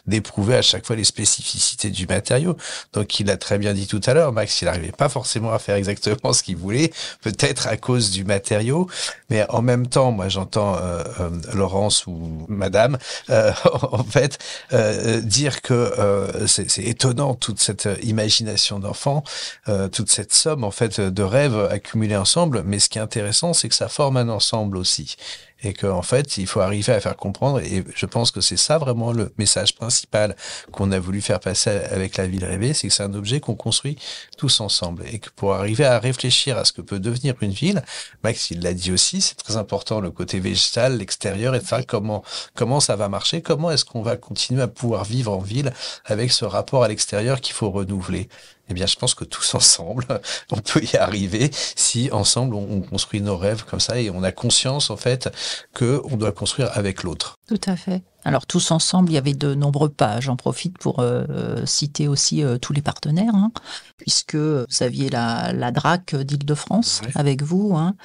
d'éprouver 0.08 0.56
à 0.56 0.62
chaque 0.62 0.86
fois 0.86 0.96
les 0.96 1.03
spécificités 1.03 1.89
du 1.89 2.08
matériau. 2.08 2.56
Donc, 2.94 3.20
il 3.20 3.29
a 3.29 3.36
très 3.36 3.58
bien 3.58 3.74
dit 3.74 3.88
tout 3.88 4.01
à 4.06 4.13
l'heure, 4.13 4.32
Max, 4.32 4.62
il 4.62 4.65
n'arrivait 4.65 4.94
pas 4.94 5.10
forcément 5.10 5.51
à 5.51 5.60
faire 5.60 5.75
exactement 5.75 6.32
ce 6.32 6.41
qu'il 6.41 6.56
voulait, 6.56 6.94
peut-être 7.22 7.67
à 7.67 7.75
cause 7.75 8.12
du 8.12 8.24
matériau, 8.24 8.88
mais 9.29 9.46
en 9.50 9.62
même 9.62 9.88
temps, 9.88 10.13
moi, 10.13 10.29
j'entends 10.29 10.77
euh, 10.77 11.03
euh, 11.20 11.29
Laurence 11.53 12.08
ou 12.08 12.46
Madame 12.48 12.76
euh, 13.29 13.51
en 13.91 14.03
fait, 14.03 14.38
euh, 14.74 15.22
dire 15.22 15.62
que 15.62 15.74
euh, 15.74 16.48
c'est 16.48 16.84
étonnant 16.84 17.36
toute 17.36 17.60
cette 17.60 17.88
imagination 18.03 18.79
d'enfant, 18.79 19.24
toute 19.91 20.12
cette 20.12 20.34
somme 20.34 20.63
en 20.63 20.72
fait 20.72 21.00
de 21.00 21.24
rêves 21.24 21.67
accumulés 21.72 22.15
ensemble. 22.15 22.63
Mais 22.65 22.79
ce 22.79 22.89
qui 22.89 22.98
est 22.98 23.01
intéressant, 23.01 23.53
c'est 23.53 23.69
que 23.69 23.75
ça 23.75 23.88
forme 23.88 24.17
un 24.17 24.29
ensemble 24.29 24.77
aussi 24.77 25.15
et 25.67 25.74
qu'en 25.74 26.01
fait, 26.01 26.38
il 26.38 26.47
faut 26.47 26.62
arriver 26.62 26.93
à 26.93 27.01
faire 27.01 27.17
comprendre, 27.17 27.59
et 27.59 27.83
je 27.93 28.05
pense 28.05 28.31
que 28.31 28.39
c'est 28.39 28.55
ça 28.55 28.77
vraiment 28.77 29.12
le 29.12 29.33
message 29.38 29.75
principal 29.75 30.36
qu'on 30.71 30.93
a 30.93 31.00
voulu 31.00 31.19
faire 31.19 31.41
passer 31.41 31.69
avec 31.69 32.15
la 32.15 32.25
ville 32.25 32.45
rêvée, 32.45 32.74
c'est 32.74 32.88
que 32.88 32.93
c'est 32.93 33.03
un 33.03 33.13
objet 33.13 33.41
qu'on 33.41 33.55
construit 33.55 33.97
tous 34.38 34.62
ensemble, 34.62 35.03
et 35.12 35.19
que 35.19 35.29
pour 35.36 35.53
arriver 35.53 35.83
à 35.83 36.00
réfléchir 36.00 36.57
à 36.57 36.63
ce 36.63 36.71
que 36.71 36.81
peut 36.81 37.00
devenir 37.00 37.36
une 37.41 37.51
ville, 37.51 37.83
Max, 38.24 38.50
il 38.50 38.62
l'a 38.62 38.74
dit 38.74 38.93
aussi, 38.93 39.19
c'est 39.19 39.36
très 39.36 39.57
important 39.57 40.00
le 40.00 40.09
côté 40.09 40.39
végétal, 40.39 40.97
l'extérieur, 40.97 41.53
et 41.53 41.59
ça, 41.59 41.83
comment, 41.83 42.24
comment 42.55 42.79
ça 42.79 42.95
va 42.95 43.09
marcher, 43.09 43.41
comment 43.41 43.69
est-ce 43.69 43.83
qu'on 43.83 44.03
va 44.03 44.15
continuer 44.15 44.62
à 44.62 44.69
pouvoir 44.69 45.03
vivre 45.03 45.33
en 45.33 45.39
ville 45.39 45.74
avec 46.05 46.31
ce 46.31 46.45
rapport 46.45 46.86
à 46.86 46.88
l'extérieur 46.88 47.41
qu'il 47.41 47.55
faut 47.55 47.71
renouveler. 47.71 48.29
Eh 48.69 48.74
bien, 48.74 48.86
je 48.86 48.95
pense 48.95 49.15
que 49.15 49.24
tous 49.24 49.55
ensemble, 49.55 50.05
on 50.51 50.57
peut 50.57 50.81
y 50.83 50.97
arriver 50.97 51.50
si 51.53 52.09
ensemble 52.12 52.55
on, 52.55 52.81
construit 52.81 53.21
nos 53.21 53.38
rêves 53.38 53.63
comme 53.65 53.79
ça 53.79 54.00
et 54.00 54.09
on 54.09 54.24
a 54.24 54.31
conscience 54.31 54.89
en 54.89 54.97
fait 54.97 55.29
que 55.74 56.01
on 56.05 56.17
doit 56.17 56.31
construire 56.31 56.69
avec 56.77 57.03
l'autre. 57.03 57.36
Tout 57.47 57.62
à 57.65 57.75
fait. 57.75 58.03
Alors 58.24 58.45
tous 58.45 58.71
ensemble, 58.71 59.09
il 59.09 59.13
y 59.13 59.17
avait 59.17 59.33
de 59.33 59.55
nombreux 59.55 59.89
pas. 59.89 60.19
J'en 60.19 60.36
profite 60.36 60.77
pour 60.77 61.00
euh, 61.00 61.65
citer 61.65 62.07
aussi 62.07 62.43
euh, 62.43 62.57
tous 62.57 62.74
les 62.74 62.81
partenaires, 62.81 63.36
hein, 63.36 63.51
puisque 63.97 64.36
vous 64.36 64.65
aviez 64.81 65.09
la, 65.09 65.53
la 65.53 65.71
DRAC 65.71 66.15
d'Île-de-France 66.15 67.01
avec 67.15 67.41
vous. 67.41 67.75
Hein, 67.75 67.95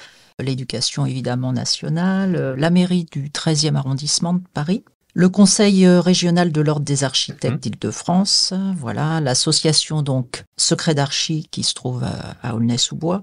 l'éducation 0.42 1.07
évidemment 1.07 1.53
nationale, 1.53 2.37
euh, 2.37 2.55
la 2.57 2.70
mairie 2.70 3.07
du 3.11 3.31
13e 3.31 3.77
arrondissement 3.77 4.35
de 4.35 4.42
Paris, 4.55 4.85
le 5.14 5.29
Conseil 5.29 5.85
euh, 5.85 6.01
régional 6.01 6.53
de 6.53 6.61
l'Ordre 6.61 6.85
des 6.85 7.05
architectes 7.05 7.55
mmh. 7.55 7.59
d'Île-de-France, 7.59 8.55
voilà, 8.77 9.20
l'association 9.20 10.03
donc 10.03 10.44
Secret 10.57 10.94
d'Archi 10.94 11.48
qui 11.51 11.62
se 11.62 11.75
trouve 11.75 12.05
à, 12.42 12.55
Aulnay-sous-Bois, 12.55 13.22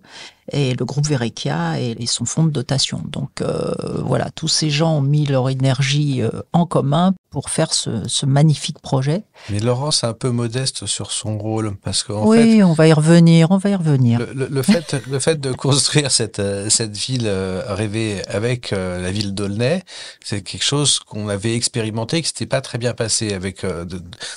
et 0.51 0.73
le 0.73 0.85
groupe 0.85 1.05
Verekia 1.05 1.79
et, 1.79 2.05
son 2.05 2.25
fonds 2.25 2.43
de 2.43 2.51
dotation. 2.51 3.01
Donc 3.05 3.41
euh, 3.41 3.73
voilà, 4.03 4.29
tous 4.31 4.47
ces 4.47 4.69
gens 4.69 4.97
ont 4.97 5.01
mis 5.01 5.25
leur 5.25 5.49
énergie 5.49 6.21
euh, 6.21 6.29
en 6.53 6.65
commun 6.65 7.13
pour 7.29 7.49
faire 7.49 7.73
ce, 7.73 8.25
magnifique 8.25 8.79
projet. 8.79 9.23
Mais 9.49 9.59
Laurence 9.59 10.03
est 10.03 10.07
un 10.07 10.13
peu 10.13 10.31
modeste 10.31 10.87
sur 10.87 11.11
son 11.11 11.37
rôle 11.37 11.75
parce 11.83 12.03
que 12.03 12.11
oui, 12.11 12.63
on 12.63 12.73
va 12.73 12.87
y 12.87 12.93
revenir, 12.93 13.51
on 13.51 13.57
va 13.57 13.69
y 13.69 13.75
revenir. 13.75 14.19
Le, 14.33 14.61
fait, 14.63 14.95
le 15.07 15.19
fait 15.19 15.39
de 15.39 15.51
construire 15.51 16.11
cette 16.11 16.39
euh, 16.39 16.69
cette 16.69 16.97
ville 16.97 17.29
rêvée 17.67 18.21
avec 18.27 18.71
la 18.71 19.11
ville 19.11 19.33
d'Aulnay, 19.33 19.83
c'est 20.23 20.41
quelque 20.41 20.63
chose 20.63 20.99
qu'on 20.99 21.29
avait 21.29 21.55
expérimenté, 21.55 22.21
que 22.21 22.27
c'était 22.27 22.45
pas 22.45 22.61
très 22.61 22.77
bien 22.77 22.93
passé. 22.93 23.33
Avec 23.33 23.65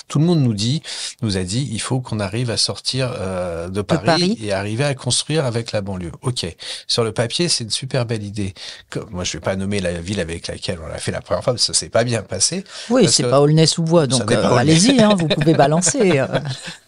tout 0.07 0.19
le 0.19 0.25
monde 0.25 0.41
nous 0.41 0.53
dit, 0.53 0.81
nous 1.21 1.37
a 1.37 1.43
dit, 1.43 1.67
il 1.71 1.81
faut 1.81 1.99
qu'on 1.99 2.19
arrive 2.19 2.51
à 2.51 2.57
sortir 2.57 3.09
de 3.09 3.81
Paris 3.81 4.37
et 4.41 4.51
arriver 4.51 4.83
à 4.83 4.93
construire 4.93 5.45
avec 5.45 5.71
la 5.71 5.81
banlieue. 5.81 6.02
Ok. 6.21 6.45
Sur 6.87 7.03
le 7.03 7.11
papier, 7.11 7.49
c'est 7.49 7.63
une 7.63 7.69
super 7.69 8.05
belle 8.05 8.23
idée. 8.23 8.53
Moi, 9.11 9.23
je 9.23 9.33
vais 9.33 9.39
pas 9.39 9.55
nommer 9.55 9.79
la 9.79 9.93
ville 9.93 10.19
avec 10.19 10.47
laquelle 10.47 10.79
on 10.83 10.87
l'a 10.87 10.97
fait 10.97 11.11
la 11.11 11.21
première 11.21 11.43
fois, 11.43 11.53
parce 11.53 11.67
que 11.67 11.73
ça 11.73 11.79
s'est 11.79 11.89
pas 11.89 12.03
bien 12.03 12.21
passé. 12.21 12.63
Oui, 12.89 13.07
c'est 13.07 13.23
pas 13.23 13.41
Aulnay-sous-Bois, 13.41 14.07
donc 14.07 14.31
euh, 14.31 14.55
allez-y, 14.55 15.01
hein, 15.01 15.15
vous 15.17 15.27
pouvez 15.27 15.53
balancer. 15.53 16.19
Euh. 16.19 16.27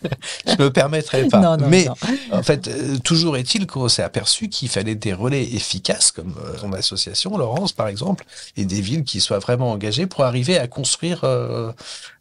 je 0.48 0.62
me 0.62 0.72
permettrai 0.72 1.28
pas. 1.28 1.58
Mais 1.70 1.88
en 2.32 2.44
fait, 2.44 2.68
euh, 2.68 2.98
toujours 3.04 3.38
est-il 3.38 3.68
qu'on 3.68 3.88
s'est 3.88 4.04
aperçu 4.04 4.50
qu'il 4.50 4.70
fallait 4.70 4.96
des 4.96 5.14
relais 5.14 5.44
efficaces, 5.44 6.12
comme 6.12 6.36
son 6.60 6.74
association, 6.74 7.38
Laurence, 7.38 7.74
par 7.74 7.88
exemple, 7.88 8.26
et 8.58 8.66
des 8.66 8.82
villes 8.82 9.04
qui 9.04 9.20
soient 9.20 9.40
vraiment 9.40 9.72
engagées 9.72 10.08
pour 10.08 10.24
arriver 10.24 10.58
à 10.58 10.68
construire, 10.68 11.24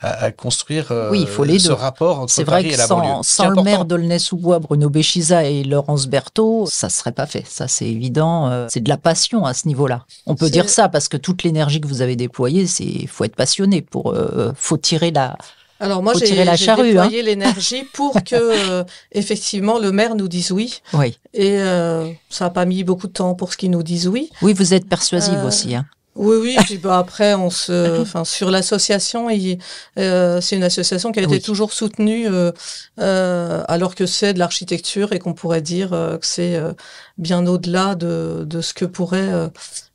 à, 0.01 0.31
construire 0.31 0.93
oui, 1.11 1.23
il 1.23 1.27
faut 1.27 1.45
les 1.45 1.59
ce 1.59 1.73
rapport 1.73 2.21
entre 2.21 2.43
Paris 2.45 2.69
et 2.69 2.77
la 2.77 2.87
banlieue. 2.87 3.23
Sans 3.23 3.49
le 3.49 3.63
maire 3.63 3.85
d'Aulnay-sous-Bois, 3.85 4.59
Bruno 4.59 4.89
Béchiza 4.89 5.45
et 5.45 5.65
Laurence 5.65 6.07
Berthaud, 6.07 6.67
ça 6.89 6.99
serait 6.99 7.13
pas 7.13 7.27
fait. 7.27 7.45
Ça, 7.49 7.69
c'est 7.69 7.87
évident. 7.87 8.49
Euh, 8.49 8.67
c'est 8.71 8.81
de 8.81 8.89
la 8.89 8.97
passion 8.97 9.45
à 9.45 9.55
ce 9.55 9.69
niveau-là. 9.69 10.05
On 10.27 10.35
peut 10.35 10.51
dire 10.51 10.69
ça 10.69 10.89
parce 10.89 11.09
que 11.09 11.17
toute 11.17 11.43
l'énergie 11.43 11.81
que 11.81 11.87
vous 11.87 12.03
avez 12.03 12.17
déployée, 12.17 12.67
c'est 12.67 13.07
faut 13.07 13.25
être 13.25 13.37
passionné 13.37 13.83
pour. 13.83 14.13
Euh, 14.13 14.53
faut 14.57 14.77
tirer 14.77 15.11
la. 15.11 15.37
Alors 15.81 16.03
moi, 16.03 16.15
j'ai 16.15 16.41
hein. 16.41 16.77
déployé 16.77 17.23
l'énergie 17.23 17.85
pour 17.93 18.15
que 18.25 18.35
euh, 18.35 18.85
effectivement 19.13 19.79
le 19.79 19.93
maire 19.93 20.15
nous 20.15 20.29
dise 20.29 20.53
oui. 20.53 20.81
Oui. 20.93 21.19
Et 21.33 21.59
ça 22.29 22.45
n'a 22.45 22.51
pas 22.51 22.65
mis 22.65 22.85
beaucoup 22.85 23.07
de 23.07 23.13
temps 23.13 23.35
pour 23.35 23.53
ce 23.53 23.57
qu'il 23.57 23.71
nous 23.71 23.83
dise 23.83 24.09
oui. 24.09 24.31
Oui, 24.43 24.53
vous 24.53 24.73
êtes 24.75 24.89
persuasive 24.89 25.43
aussi. 25.45 25.75
Hein. 25.75 25.87
Oui, 26.17 26.37
oui. 26.41 26.57
Puis 26.65 26.79
bah, 26.79 26.99
après, 26.99 27.35
on 27.35 27.51
se, 27.51 28.01
enfin, 28.03 28.25
sur 28.25 28.51
l'association, 28.51 29.29
euh, 29.99 30.41
c'est 30.41 30.57
une 30.57 30.63
association 30.63 31.11
qui 31.13 31.19
a 31.19 31.23
été 31.23 31.41
toujours 31.41 31.73
soutenue, 31.73 32.29
euh, 32.29 32.53
euh, 33.01 33.65
alors 33.67 33.95
que 33.95 34.07
c'est 34.07 34.33
de 34.33 34.39
l'architecture 34.39 35.13
et 35.13 35.19
qu'on 35.19 35.35
pourrait 35.35 35.63
dire 35.63 35.93
euh, 35.93 36.17
que 36.19 36.27
c'est 36.27 36.55
euh, 36.55 36.73
bien 37.19 37.47
au-delà 37.47 37.97
de, 37.97 38.45
de 38.47 38.61
ce 38.61 38.75
que 38.75 38.85
pourraient 38.85 39.51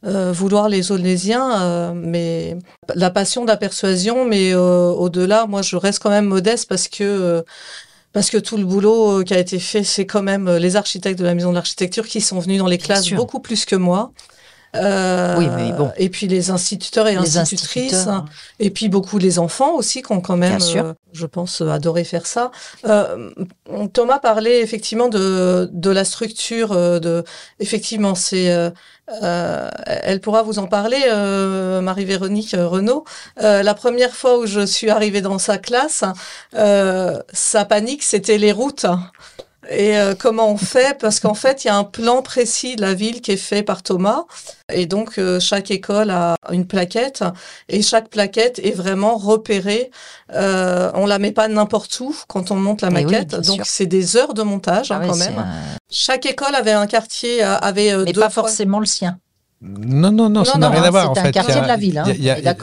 euh, 0.05 0.31
vouloir 0.31 0.67
les 0.67 0.91
Olésiens. 0.91 1.93
mais 1.93 2.57
la 2.95 3.09
passion 3.09 3.43
de 3.43 3.47
la 3.47 3.57
persuasion, 3.57 4.25
mais 4.25 4.53
au-delà, 4.55 5.45
moi, 5.47 5.61
je 5.61 5.75
reste 5.75 5.99
quand 5.99 6.09
même 6.09 6.25
modeste 6.25 6.67
parce 6.67 6.87
que 6.87 7.43
parce 8.11 8.31
que 8.31 8.37
tout 8.37 8.57
le 8.57 8.65
boulot 8.65 9.23
qui 9.23 9.35
a 9.35 9.39
été 9.39 9.59
fait, 9.59 9.83
c'est 9.83 10.07
quand 10.07 10.23
même 10.23 10.49
les 10.49 10.75
architectes 10.75 11.19
de 11.19 11.25
la 11.25 11.35
maison 11.35 11.51
de 11.51 11.55
l'architecture 11.55 12.07
qui 12.07 12.21
sont 12.21 12.39
venus 12.39 12.57
dans 12.57 12.67
les 12.67 12.79
classes 12.79 13.11
beaucoup 13.11 13.39
plus 13.39 13.65
que 13.65 13.75
moi. 13.75 14.11
Euh, 14.75 15.35
oui, 15.37 15.47
mais 15.55 15.71
bon. 15.71 15.91
Et 15.97 16.09
puis 16.09 16.27
les 16.27 16.51
instituteurs 16.51 17.07
et 17.07 17.15
institutrices. 17.15 18.07
Hein. 18.07 18.25
Et 18.59 18.69
puis 18.69 18.89
beaucoup 18.89 19.17
les 19.17 19.39
enfants 19.39 19.75
aussi 19.75 20.01
qui 20.01 20.11
ont 20.11 20.21
quand 20.21 20.37
même, 20.37 20.59
euh, 20.75 20.93
je 21.11 21.25
pense, 21.25 21.61
adoré 21.61 22.03
faire 22.03 22.25
ça. 22.25 22.51
Euh, 22.85 23.31
Thomas 23.93 24.19
parlait 24.19 24.61
effectivement 24.61 25.09
de, 25.09 25.69
de 25.71 25.89
la 25.89 26.05
structure. 26.05 26.69
de, 26.99 27.23
effectivement, 27.59 28.15
c'est 28.15 28.71
euh, 29.21 29.69
elle 29.85 30.21
pourra 30.21 30.43
vous 30.43 30.59
en 30.59 30.67
parler, 30.67 31.01
euh, 31.07 31.81
Marie-Véronique 31.81 32.55
Renaud. 32.57 33.05
Euh, 33.41 33.63
la 33.63 33.73
première 33.73 34.13
fois 34.13 34.37
où 34.37 34.45
je 34.45 34.65
suis 34.65 34.89
arrivée 34.89 35.21
dans 35.21 35.39
sa 35.39 35.57
classe, 35.57 36.03
sa 36.53 37.65
panique, 37.65 38.03
c'était 38.03 38.37
les 38.37 38.51
routes. 38.51 38.85
Et 39.69 39.97
euh, 39.97 40.15
comment 40.15 40.49
on 40.49 40.57
fait? 40.57 40.97
Parce 40.97 41.19
qu'en 41.19 41.35
fait, 41.35 41.63
il 41.63 41.67
y 41.67 41.69
a 41.69 41.75
un 41.75 41.83
plan 41.83 42.21
précis 42.21 42.75
de 42.75 42.81
la 42.81 42.93
ville 42.93 43.21
qui 43.21 43.31
est 43.31 43.37
fait 43.37 43.61
par 43.61 43.83
Thomas. 43.83 44.25
Et 44.71 44.87
donc, 44.87 45.17
euh, 45.17 45.39
chaque 45.39 45.69
école 45.69 46.09
a 46.09 46.35
une 46.51 46.65
plaquette. 46.65 47.23
Et 47.69 47.81
chaque 47.81 48.09
plaquette 48.09 48.59
est 48.59 48.71
vraiment 48.71 49.17
repérée. 49.17 49.91
Euh, 50.33 50.91
on 50.95 51.05
la 51.05 51.19
met 51.19 51.31
pas 51.31 51.47
n'importe 51.47 51.99
où 51.99 52.15
quand 52.27 52.51
on 52.51 52.55
monte 52.55 52.81
la 52.81 52.89
eh 52.89 53.03
maquette. 53.03 53.35
donc, 53.35 53.61
c'est 53.63 53.85
des 53.85 54.17
heures 54.17 54.33
de 54.33 54.41
montage 54.41 54.91
hein, 54.91 54.99
ah 55.03 55.07
quand 55.07 55.17
même. 55.17 55.45
Chaque 55.89 56.25
école 56.25 56.55
avait 56.55 56.71
un 56.71 56.87
quartier, 56.87 57.43
avait 57.43 57.95
Mais 58.05 58.13
pas 58.13 58.29
forcément 58.29 58.79
le 58.79 58.85
sien. 58.85 59.19
Non, 59.61 60.11
non, 60.11 60.29
non, 60.29 60.45
ça 60.45 60.57
n'a 60.57 60.69
rien 60.69 60.83
à 60.83 60.89
voir. 60.89 61.11
C'est 61.15 61.21
un 61.21 61.31
quartier 61.31 61.61
de 61.61 61.67
la 61.67 61.75
ville. 61.75 61.97
Hein. 61.97 62.05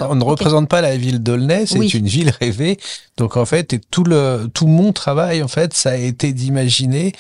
on 0.09 0.15
ne 0.15 0.25
représente 0.25 0.69
pas 0.69 0.81
la 0.81 0.97
ville 0.97 1.23
d'Aulnay, 1.23 1.67
c'est 1.67 1.95
une 1.95 2.07
ville 2.07 2.33
rêvée. 2.41 2.79
Donc 3.17 3.39
en 3.39 3.47
fait, 3.47 3.73
et 3.73 3.81
tout 3.91 4.05
le 4.05 4.47
tout 4.53 4.67
mon 4.67 4.93
travail 4.93 5.43
en 5.43 5.49
fait, 5.49 5.73
ça 5.73 5.93
a 5.93 5.97
été 5.97 6.35
d'imaginer 6.35 7.13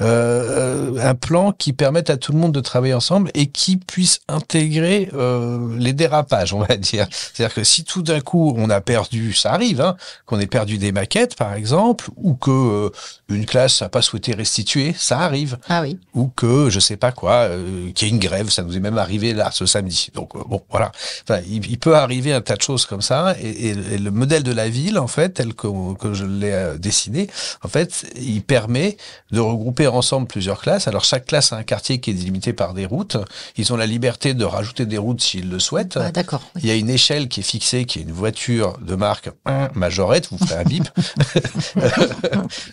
euh, 0.00 0.96
un 1.00 1.14
plan 1.14 1.52
qui 1.52 1.72
permette 1.72 2.10
à 2.10 2.16
tout 2.16 2.32
le 2.32 2.38
monde 2.38 2.52
de 2.52 2.60
travailler 2.60 2.94
ensemble 2.94 3.30
et 3.34 3.46
qui 3.46 3.76
puisse 3.76 4.18
intégrer 4.26 5.10
euh, 5.14 5.76
les 5.78 5.92
dérapages, 5.92 6.52
on 6.54 6.58
va 6.58 6.76
dire. 6.76 7.06
C'est-à-dire 7.10 7.54
que 7.54 7.62
si 7.62 7.84
tout 7.84 8.02
d'un 8.02 8.20
coup 8.20 8.52
on 8.56 8.68
a 8.68 8.80
perdu, 8.80 9.32
ça 9.32 9.52
arrive, 9.52 9.80
hein, 9.80 9.96
qu'on 10.26 10.40
ait 10.40 10.48
perdu 10.48 10.76
des 10.78 10.90
maquettes 10.90 11.36
par 11.36 11.54
exemple, 11.54 12.10
ou 12.16 12.34
que 12.34 12.50
euh, 12.50 12.90
une 13.28 13.46
classe 13.46 13.80
n'a 13.80 13.88
pas 13.88 14.02
souhaité 14.02 14.34
restituer, 14.34 14.92
ça 14.98 15.20
arrive. 15.20 15.58
Ah 15.68 15.82
oui. 15.82 15.98
Ou 16.14 16.28
que 16.34 16.68
je 16.68 16.80
sais 16.80 16.96
pas 16.96 17.12
quoi, 17.12 17.48
euh, 17.48 17.92
qu'il 17.92 18.08
y 18.08 18.10
ait 18.10 18.14
une 18.14 18.20
grève, 18.20 18.50
ça 18.50 18.62
nous 18.64 18.76
est 18.76 18.80
même 18.80 18.98
arrivé 18.98 19.23
là 19.32 19.50
ce 19.52 19.66
samedi. 19.66 20.10
Donc 20.14 20.34
euh, 20.34 20.40
bon, 20.46 20.62
voilà. 20.70 20.92
Enfin, 21.22 21.40
il, 21.48 21.78
peut 21.78 21.96
arriver 21.96 22.32
un 22.32 22.40
tas 22.40 22.56
de 22.56 22.62
choses 22.62 22.86
comme 22.86 23.02
ça. 23.02 23.34
Et, 23.40 23.74
le 23.74 24.10
modèle 24.10 24.42
de 24.42 24.52
la 24.52 24.68
ville, 24.68 24.98
en 24.98 25.06
fait, 25.06 25.30
tel 25.30 25.54
que, 25.54 25.68
je 26.12 26.24
l'ai 26.24 26.52
euh, 26.52 26.76
dessiné, 26.78 27.28
en 27.62 27.68
fait, 27.68 28.06
il 28.16 28.42
permet 28.42 28.96
de 29.30 29.40
regrouper 29.40 29.86
ensemble 29.86 30.26
plusieurs 30.26 30.60
classes. 30.60 30.88
Alors 30.88 31.04
chaque 31.04 31.26
classe 31.26 31.52
a 31.52 31.56
un 31.56 31.62
quartier 31.62 32.00
qui 32.00 32.10
est 32.10 32.14
délimité 32.14 32.52
par 32.52 32.74
des 32.74 32.86
routes. 32.86 33.16
Ils 33.56 33.72
ont 33.72 33.76
la 33.76 33.86
liberté 33.86 34.34
de 34.34 34.44
rajouter 34.44 34.86
des 34.86 34.98
routes 34.98 35.20
s'ils 35.20 35.48
le 35.48 35.58
souhaitent. 35.58 35.96
Ah, 35.96 36.10
d'accord. 36.10 36.42
Il 36.56 36.66
y 36.66 36.70
a 36.70 36.74
une 36.74 36.90
échelle 36.90 37.28
qui 37.28 37.40
est 37.40 37.44
fixée, 37.44 37.84
qui 37.84 38.00
est 38.00 38.02
une 38.02 38.12
voiture 38.12 38.78
de 38.80 38.94
marque 38.94 39.30
majorette. 39.74 40.28
Vous 40.30 40.38
ferez 40.38 40.60
un 40.60 40.64
bip. 40.64 40.88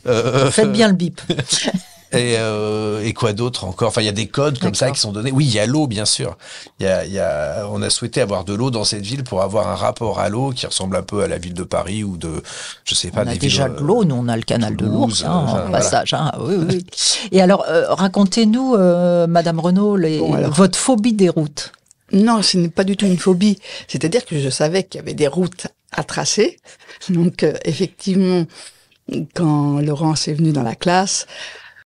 Faites 0.52 0.72
bien 0.72 0.88
le 0.88 0.94
bip. 0.94 1.22
Et, 2.14 2.36
euh, 2.38 3.02
et 3.06 3.14
quoi 3.14 3.32
d'autre 3.32 3.64
encore? 3.64 3.88
Enfin, 3.88 4.02
il 4.02 4.06
y 4.06 4.10
a 4.10 4.14
des 4.14 4.28
codes 4.28 4.60
comme 4.60 4.76
ça 4.76 4.92
qui 4.92 5.00
sont 5.00 5.14
donnés. 5.14 5.32
Oui, 5.32 5.46
il 5.46 5.54
y 5.54 5.60
a 5.60 5.66
l'eau, 5.66 5.88
bien 5.88 6.04
sûr. 6.04 6.38
Il 6.80 6.86
y 6.86 6.90
a, 6.90 7.06
y 7.06 7.20
a, 7.20 7.66
on 7.72 7.82
a 7.82 7.90
souhaité 7.90 8.20
avoir 8.20 8.44
de 8.44 8.54
l'eau 8.54 8.70
dans 8.70 8.84
cette 8.84 9.06
ville 9.06 9.24
pour 9.24 9.42
avoir 9.42 9.70
un 9.70 9.76
rapport 9.76 10.20
à 10.20 10.28
l'eau 10.28 10.52
qui 10.52 10.66
ressemble 10.66 10.98
un 10.98 11.04
peu 11.04 11.24
à 11.24 11.28
la 11.28 11.38
ville 11.38 11.54
de 11.54 11.64
Paris 11.64 12.04
ou 12.04 12.18
de, 12.18 12.44
je 12.84 12.96
sais 12.96 13.12
pas, 13.12 13.24
on 13.24 13.28
a 13.28 13.36
déjà 13.36 13.70
de 13.70 13.80
l'eau. 13.80 14.04
Nous, 14.04 14.16
on 14.16 14.28
a 14.28 14.36
le 14.36 14.44
canal 14.44 14.76
de 14.76 14.86
l'Ours 14.86 15.24
hein, 15.24 15.46
en 15.68 15.72
passage. 15.72 16.14
Hein. 16.14 16.32
Oui, 16.40 16.56
oui. 16.58 16.86
Et 17.32 17.42
alors, 17.42 17.64
euh, 17.70 17.86
racontez-nous, 17.94 18.76
euh, 18.76 19.26
Madame 19.28 19.60
Renaud, 19.60 19.96
les, 19.96 20.20
votre 20.50 20.78
phobie 20.78 21.14
des 21.14 21.30
routes. 21.30 21.72
Non, 22.12 22.42
ce 22.42 22.58
n'est 22.58 22.68
pas 22.68 22.84
du 22.84 22.98
tout 22.98 23.06
une 23.06 23.18
phobie. 23.18 23.58
C'est-à-dire 23.88 24.26
que 24.26 24.38
je 24.38 24.50
savais 24.50 24.84
qu'il 24.84 25.00
y 25.00 25.02
avait 25.02 25.14
des 25.14 25.28
routes 25.28 25.68
à 25.94 26.04
tracer. 26.04 26.60
Donc, 27.08 27.44
euh, 27.44 27.54
effectivement, 27.64 28.46
quand 29.34 29.80
Laurence 29.80 30.28
est 30.28 30.34
venue 30.34 30.52
dans 30.52 30.64
la 30.64 30.76
classe, 30.76 31.26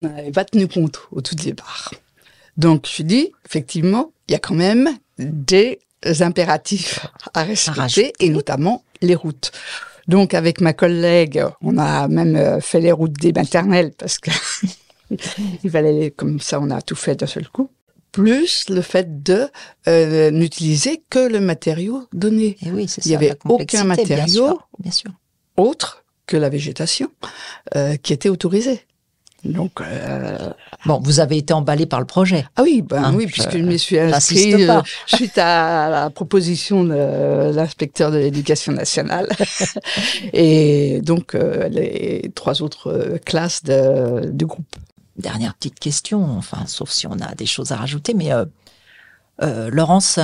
n'avait 0.07 0.31
pas 0.31 0.45
tenu 0.45 0.67
compte 0.67 0.99
au 1.11 1.21
tout 1.21 1.35
départ. 1.35 1.93
Donc, 2.57 2.87
je 2.95 3.03
dis, 3.03 3.31
effectivement, 3.45 4.11
il 4.27 4.33
y 4.33 4.35
a 4.35 4.39
quand 4.39 4.55
même 4.55 4.89
des 5.17 5.79
impératifs 6.19 7.05
à 7.33 7.43
respecter, 7.43 8.13
et 8.19 8.29
notamment 8.29 8.83
les 9.01 9.15
routes. 9.15 9.51
Donc, 10.07 10.33
avec 10.33 10.61
ma 10.61 10.73
collègue, 10.73 11.43
on 11.61 11.77
a 11.77 12.07
même 12.07 12.35
euh, 12.35 12.59
fait 12.59 12.81
les 12.81 12.91
routes 12.91 13.13
des 13.13 13.31
maternelles 13.31 13.93
parce 13.97 14.17
que 14.17 14.31
il 15.63 15.69
fallait, 15.69 16.11
comme 16.11 16.39
ça, 16.39 16.59
on 16.59 16.69
a 16.69 16.81
tout 16.81 16.95
fait 16.95 17.15
d'un 17.15 17.27
seul 17.27 17.47
coup. 17.47 17.69
Plus 18.11 18.69
le 18.69 18.81
fait 18.81 19.23
de 19.23 19.47
euh, 19.87 20.29
n'utiliser 20.29 21.03
que 21.09 21.19
le 21.19 21.39
matériau 21.39 22.07
donné. 22.13 22.57
Et 22.63 22.71
oui, 22.71 22.85
il 23.03 23.07
n'y 23.07 23.15
avait 23.15 23.35
aucun 23.45 23.85
matériau 23.85 24.59
bien 24.77 24.91
sûr, 24.91 25.11
autre 25.57 26.03
que 26.27 26.37
la 26.37 26.49
végétation 26.49 27.09
euh, 27.75 27.95
qui 27.95 28.13
était 28.13 28.29
autorisé. 28.29 28.81
Donc, 29.45 29.81
euh... 29.81 30.51
bon, 30.85 30.99
vous 31.03 31.19
avez 31.19 31.37
été 31.37 31.53
emballé 31.53 31.85
par 31.85 31.99
le 31.99 32.05
projet. 32.05 32.45
Ah 32.55 32.63
oui, 32.63 32.81
ben 32.81 33.03
hein, 33.03 33.13
oui, 33.13 33.27
puisque 33.27 33.57
je 33.57 33.63
me 33.63 33.75
suis 33.75 33.99
inscrit 33.99 34.69
euh, 34.69 34.81
suite 35.05 35.37
à 35.37 35.89
la 35.89 36.09
proposition 36.09 36.85
de 36.85 37.51
l'inspecteur 37.53 38.11
de 38.11 38.17
l'éducation 38.17 38.71
nationale 38.71 39.27
et 40.33 41.01
donc 41.01 41.35
euh, 41.35 41.67
les 41.67 42.31
trois 42.35 42.61
autres 42.61 43.19
classes 43.25 43.63
de, 43.63 44.29
du 44.31 44.45
groupe. 44.45 44.75
Dernière 45.17 45.53
petite 45.55 45.79
question, 45.79 46.23
enfin, 46.37 46.65
sauf 46.65 46.89
si 46.89 47.05
on 47.05 47.19
a 47.19 47.35
des 47.35 47.45
choses 47.45 47.71
à 47.71 47.75
rajouter, 47.75 48.13
mais 48.13 48.31
euh, 48.31 49.69
Laurence, 49.71 50.19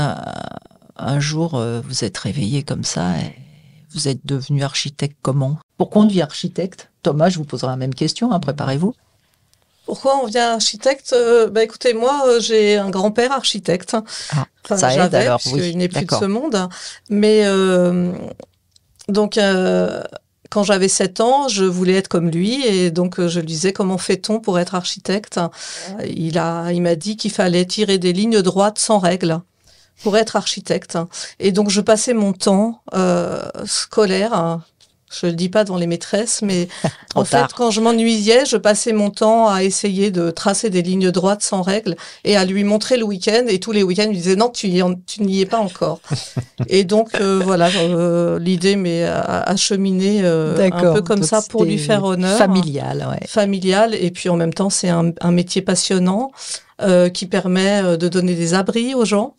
un, 0.96 1.20
jour, 1.20 1.62
vous 1.84 2.04
êtes 2.04 2.18
réveillée 2.18 2.64
comme 2.64 2.84
ça. 2.84 3.18
Et 3.20 3.36
vous 3.92 4.08
êtes 4.08 4.26
devenu 4.26 4.64
architecte 4.64 5.18
comment? 5.22 5.60
Pourquoi 5.78 6.04
on 6.04 6.06
devient 6.06 6.22
architecte 6.22 6.90
Thomas, 7.04 7.30
je 7.30 7.38
vous 7.38 7.46
poserai 7.46 7.70
la 7.70 7.78
même 7.78 7.94
question, 7.94 8.32
hein, 8.32 8.40
préparez-vous. 8.40 8.94
Pourquoi 9.90 10.20
on 10.22 10.28
vient 10.28 10.54
architecte 10.54 11.14
euh, 11.14 11.50
Bah 11.50 11.64
écoutez, 11.64 11.96
moi 11.96 12.22
euh, 12.28 12.40
j'ai 12.40 12.78
un 12.78 12.92
grand-père 12.92 13.32
architecte. 13.32 13.98
Ah, 14.30 14.78
ça 14.78 14.94
aide 14.94 15.16
alors, 15.16 15.42
oui. 15.52 15.72
Il 15.72 15.80
n'est 15.80 15.88
plus 15.88 16.06
de 16.06 16.14
ce 16.14 16.26
monde. 16.26 16.70
Mais 17.10 17.42
euh, 17.46 18.12
donc 19.08 19.40
quand 20.52 20.64
j'avais 20.64 20.90
7 20.90 21.22
ans, 21.22 21.48
je 21.48 21.66
voulais 21.66 21.96
être 21.96 22.08
comme 22.08 22.30
lui 22.30 22.64
et 22.68 22.92
donc 22.92 23.20
je 23.20 23.40
lui 23.40 23.48
disais 23.48 23.74
comment 23.74 23.98
fait-on 23.98 24.40
pour 24.40 24.60
être 24.60 24.76
architecte? 24.76 25.40
Il 26.06 26.38
a, 26.38 26.72
il 26.72 26.84
m'a 26.84 26.94
dit 26.94 27.18
qu'il 27.18 27.32
fallait 27.32 27.66
tirer 27.66 27.98
des 27.98 28.14
lignes 28.14 28.44
droites 28.44 28.78
sans 28.78 29.00
règles 29.00 29.42
pour 30.04 30.18
être 30.18 30.36
architecte. 30.36 31.00
Et 31.40 31.52
donc 31.52 31.72
je 31.72 31.82
passais 31.82 32.14
mon 32.14 32.34
temps 32.34 32.84
scolaire 33.66 34.60
je 35.10 35.28
le 35.28 35.34
dis 35.34 35.50
pas 35.50 35.64
devant 35.64 35.78
les 35.78 35.88
maîtresses, 35.88 36.42
mais 36.42 36.68
en 37.16 37.26
fait, 37.26 37.46
quand 37.56 37.72
je 37.72 37.82
m'ennuyais, 37.82 38.46
je 38.46 38.58
passais 38.58 38.94
mon 38.94 39.10
temps 39.10 39.50
à 39.50 39.64
essayer 39.64 40.12
de 40.12 40.32
tracer 40.32 40.70
des 40.70 40.82
lignes 40.82 41.12
droites 41.12 41.42
sans 41.42 41.62
règles 41.62 41.96
et 42.24 42.38
à 42.38 42.46
lui 42.46 42.64
montrer 42.64 42.98
le 42.98 43.04
week-end. 43.04 43.46
Et 43.48 43.60
tous 43.60 43.72
les 43.72 43.84
week-ends, 43.84 44.08
il 44.10 44.18
disait 44.18 44.36
non, 44.36 44.50
tu, 44.50 44.70
tu 45.06 45.24
n'y 45.24 45.42
es 45.42 45.46
pas 45.46 45.60
encore. 45.60 46.00
et 46.68 46.84
donc 46.84 47.16
euh, 47.16 47.42
voilà, 47.44 47.70
euh, 47.78 48.40
l'idée 48.40 48.76
m'est 48.76 49.06
acheminée 49.06 50.22
euh, 50.24 50.70
un 50.72 50.94
peu 50.94 51.02
comme 51.02 51.24
ça 51.24 51.42
pour 51.42 51.66
lui 51.66 51.78
faire 51.78 52.04
honneur. 52.04 52.38
Familial, 52.38 53.08
ouais. 53.10 53.28
Familial. 53.28 53.96
Et 53.96 54.12
puis 54.12 54.30
en 54.30 54.36
même 54.36 54.54
temps, 54.54 54.70
c'est 54.70 54.90
un, 54.90 55.12
un, 55.22 55.32
métier 55.32 55.62
passionnant 55.62 56.32
euh, 56.82 57.10
qui 57.10 57.26
permet 57.26 57.98
de 57.98 58.08
donner 58.08 58.36
des 58.36 58.54
abris 58.54 58.94
aux 58.94 59.06
gens. 59.06 59.36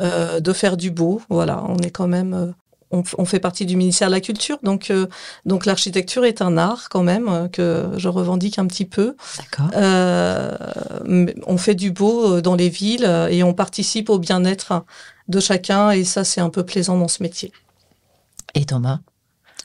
Euh, 0.00 0.40
de 0.40 0.52
faire 0.54 0.78
du 0.78 0.90
beau. 0.90 1.20
Voilà, 1.28 1.62
on 1.68 1.76
est 1.78 1.90
quand 1.90 2.08
même 2.08 2.54
on, 2.92 3.24
fait 3.24 3.40
partie 3.40 3.66
du 3.66 3.76
ministère 3.76 4.08
de 4.08 4.14
la 4.14 4.20
Culture, 4.20 4.58
donc 4.62 4.90
euh, 4.90 5.06
donc 5.46 5.66
l'architecture 5.66 6.24
est 6.24 6.42
un 6.42 6.58
art 6.58 6.88
quand 6.90 7.02
même 7.02 7.28
euh, 7.28 7.48
que 7.48 7.90
je 7.96 8.08
revendique 8.08 8.58
un 8.58 8.66
petit 8.66 8.84
peu. 8.84 9.16
D'accord. 9.38 9.70
Euh, 9.74 10.56
on 11.46 11.56
fait 11.56 11.74
du 11.74 11.90
beau 11.90 12.40
dans 12.40 12.54
les 12.54 12.68
villes 12.68 13.10
et 13.30 13.42
on 13.42 13.54
participe 13.54 14.10
au 14.10 14.18
bien-être 14.18 14.84
de 15.28 15.40
chacun 15.40 15.90
et 15.90 16.04
ça 16.04 16.24
c'est 16.24 16.40
un 16.40 16.50
peu 16.50 16.64
plaisant 16.64 16.98
dans 16.98 17.08
ce 17.08 17.22
métier. 17.22 17.52
Et 18.54 18.66
Thomas? 18.66 19.00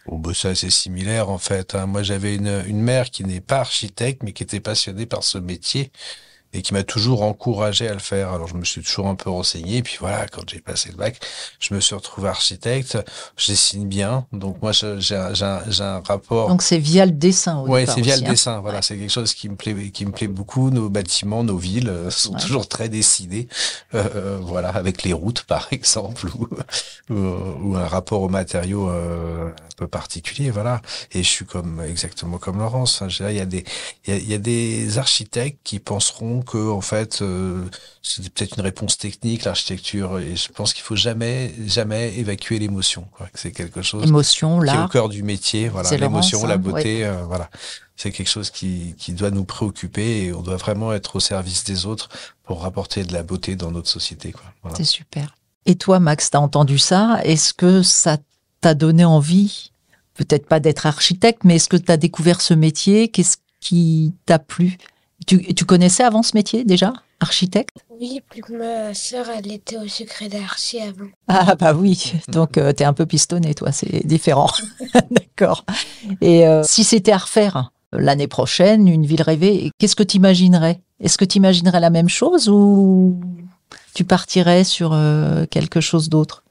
Oh, 0.07 0.17
bah 0.17 0.31
ça 0.33 0.55
c'est 0.55 0.69
similaire 0.69 1.29
en 1.29 1.37
fait. 1.37 1.75
Hein. 1.75 1.85
Moi 1.85 2.03
j'avais 2.03 2.35
une, 2.35 2.63
une 2.65 2.81
mère 2.81 3.09
qui 3.09 3.25
n'est 3.25 3.41
pas 3.41 3.59
architecte 3.59 4.23
mais 4.23 4.31
qui 4.31 4.43
était 4.43 4.61
passionnée 4.61 5.05
par 5.05 5.23
ce 5.23 5.37
métier 5.37 5.91
et 6.57 6.61
qui 6.61 6.73
m'a 6.73 6.83
toujours 6.83 7.21
encouragé 7.21 7.87
à 7.87 7.93
le 7.93 7.99
faire. 7.99 8.33
Alors 8.33 8.47
je 8.47 8.55
me 8.55 8.65
suis 8.65 8.81
toujours 8.81 9.07
un 9.07 9.15
peu 9.15 9.29
renseigné, 9.29 9.81
puis 9.83 9.97
voilà, 9.99 10.27
quand 10.27 10.49
j'ai 10.49 10.59
passé 10.59 10.89
le 10.89 10.97
bac, 10.97 11.19
je 11.59 11.73
me 11.73 11.79
suis 11.79 11.95
retrouvé 11.95 12.29
architecte. 12.29 12.97
Je 13.37 13.47
dessine 13.51 13.87
bien, 13.87 14.25
donc 14.33 14.61
moi 14.61 14.71
j'ai 14.71 15.15
un, 15.15 15.33
un, 15.79 16.01
rapport. 16.01 16.49
Donc 16.49 16.61
c'est 16.61 16.79
via 16.79 17.05
le 17.05 17.11
dessin. 17.11 17.61
Ouais, 17.61 17.85
c'est 17.85 18.01
via 18.01 18.17
le 18.17 18.25
hein. 18.25 18.29
dessin. 18.29 18.59
Voilà, 18.59 18.81
c'est 18.81 18.97
quelque 18.97 19.11
chose 19.11 19.33
qui 19.33 19.49
me 19.49 19.55
plaît, 19.55 19.91
qui 19.91 20.05
me 20.05 20.11
plaît 20.11 20.27
beaucoup. 20.27 20.69
Nos 20.69 20.89
bâtiments, 20.89 21.43
nos 21.43 21.57
villes 21.57 21.89
euh, 21.89 22.09
sont 22.09 22.33
toujours 22.33 22.67
très 22.67 22.89
dessinés. 22.89 23.47
Euh, 23.93 24.03
euh, 24.15 24.37
voilà, 24.41 24.69
avec 24.69 25.03
les 25.03 25.13
routes 25.13 25.43
par 25.47 25.67
exemple, 25.71 26.27
ou, 26.35 26.47
ou, 27.09 27.75
un 27.75 27.87
rapport 27.87 28.21
aux 28.21 28.29
matériaux 28.29 28.89
euh, 28.89 29.49
un 29.49 29.75
peu 29.77 29.87
particulier. 29.87 30.49
Voilà, 30.51 30.81
et 31.11 31.23
je 31.23 31.29
suis 31.29 31.45
comme 31.45 31.81
exactement 31.81 32.37
comme 32.37 32.59
Laurence. 32.59 33.01
Hein. 33.01 33.07
Il 33.09 33.35
y 33.35 33.39
a 33.39 33.45
des, 33.45 33.63
il 34.05 34.13
y 34.13 34.17
a, 34.17 34.19
y 34.19 34.33
a 34.33 34.37
des 34.37 34.97
architectes 34.97 35.59
qui 35.63 35.79
penseront 35.79 36.41
que 36.47 36.71
en 36.71 36.81
fait 36.81 37.21
euh, 37.21 37.63
c'est 38.01 38.27
peut-être 38.29 38.57
une 38.57 38.63
réponse 38.63 38.97
technique 38.97 39.43
l'architecture 39.43 40.17
et 40.19 40.35
je 40.35 40.49
pense 40.51 40.73
qu'il 40.73 40.83
faut 40.83 40.95
jamais 40.95 41.53
jamais 41.67 42.17
évacuer 42.17 42.57
l'émotion. 42.57 43.07
C'est 43.35 43.51
quelque 43.51 43.81
chose 43.81 44.03
émotion, 44.05 44.59
qui 44.61 44.69
est 44.69 44.77
au 44.77 44.87
cœur 44.87 45.09
du 45.09 45.21
métier. 45.21 45.69
Voilà, 45.69 45.95
l'émotion, 45.97 46.45
la 46.47 46.57
beauté, 46.57 47.05
euh, 47.05 47.23
voilà. 47.27 47.49
C'est 47.95 48.11
quelque 48.11 48.29
chose 48.29 48.49
qui, 48.49 48.95
qui 48.97 49.11
doit 49.13 49.31
nous 49.31 49.43
préoccuper 49.43 50.25
et 50.25 50.33
on 50.33 50.41
doit 50.41 50.57
vraiment 50.57 50.93
être 50.93 51.17
au 51.17 51.19
service 51.19 51.63
des 51.63 51.85
autres 51.85 52.09
pour 52.43 52.61
rapporter 52.61 53.03
de 53.03 53.11
la 53.13 53.23
beauté 53.23 53.55
dans 53.55 53.71
notre 53.71 53.89
société. 53.89 54.33
Voilà. 54.61 54.77
C'est 54.77 54.83
super. 54.83 55.35
Et 55.65 55.75
toi, 55.75 55.99
Max, 55.99 56.29
t'as 56.29 56.39
entendu 56.39 56.77
ça? 56.77 57.19
Est-ce 57.23 57.53
que 57.53 57.83
ça 57.83 58.17
t'a 58.61 58.73
donné 58.73 59.03
envie, 59.03 59.71
peut-être 60.13 60.47
pas 60.47 60.59
d'être 60.59 60.85
architecte, 60.85 61.43
mais 61.43 61.55
est-ce 61.57 61.69
que 61.69 61.77
tu 61.77 61.91
as 61.91 61.97
découvert 61.97 62.41
ce 62.41 62.53
métier? 62.53 63.09
Qu'est-ce 63.09 63.37
qui 63.59 64.13
t'a 64.25 64.39
plu? 64.39 64.77
Tu, 65.25 65.53
tu, 65.53 65.65
connaissais 65.65 66.03
avant 66.03 66.21
ce 66.21 66.35
métier 66.35 66.63
déjà 66.63 66.93
Architecte? 67.19 67.77
Oui, 67.99 68.21
plus 68.29 68.43
ma 68.55 68.93
sœur, 68.93 69.25
elle 69.35 69.51
était 69.51 69.77
au 69.77 69.87
secret 69.87 70.29
d'archi 70.29 70.79
avant. 70.79 71.07
Ah 71.27 71.55
bah 71.55 71.73
oui, 71.73 72.13
donc 72.27 72.57
euh, 72.57 72.71
tu 72.73 72.83
es 72.83 72.85
un 72.85 72.93
peu 72.93 73.07
pistonné, 73.07 73.55
toi, 73.55 73.71
c'est 73.71 74.05
différent. 74.05 74.51
D'accord. 75.11 75.65
Et 76.21 76.47
euh, 76.47 76.61
si 76.63 76.83
c'était 76.83 77.11
à 77.11 77.17
refaire 77.17 77.71
l'année 77.91 78.27
prochaine, 78.27 78.87
une 78.87 79.05
ville 79.05 79.23
rêvée, 79.23 79.71
qu'est-ce 79.79 79.95
que 79.95 80.03
tu 80.03 80.17
imaginerais 80.17 80.81
Est-ce 80.99 81.17
que 81.17 81.25
tu 81.25 81.37
imaginerais 81.37 81.79
la 81.79 81.89
même 81.89 82.09
chose 82.09 82.49
ou 82.49 83.19
tu 83.95 84.03
partirais 84.03 84.63
sur 84.63 84.93
euh, 84.93 85.45
quelque 85.49 85.81
chose 85.81 86.09
d'autre? 86.09 86.43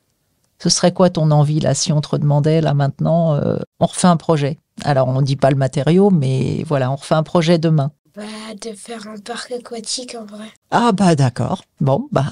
Ce 0.59 0.69
serait 0.69 0.93
quoi 0.93 1.11
ton 1.11 1.31
envie 1.31 1.61
là 1.61 1.75
si 1.75 1.93
on 1.93 2.01
te 2.01 2.17
demandait 2.17 2.63
là 2.63 2.73
maintenant, 2.75 3.39
on 3.79 3.87
refait 3.87 4.09
un 4.09 4.17
projet? 4.17 4.59
Alors, 4.85 5.07
on 5.09 5.21
ne 5.21 5.27
dit 5.27 5.37
pas 5.37 5.51
le 5.51 5.57
matériau, 5.57 6.11
mais 6.11 6.65
voilà, 6.67 6.91
on 6.91 6.97
refait 6.97 7.15
un 7.15 7.23
projet 7.23 7.59
demain. 7.59 7.93
Bah, 8.17 8.23
de 8.63 8.75
faire 8.75 9.07
un 9.09 9.19
parc 9.19 9.53
aquatique 9.53 10.17
en 10.19 10.25
vrai. 10.25 10.47
Ah 10.71 10.93
bah 10.93 11.15
d'accord. 11.15 11.65
Bon, 11.83 12.09
bah 12.13 12.25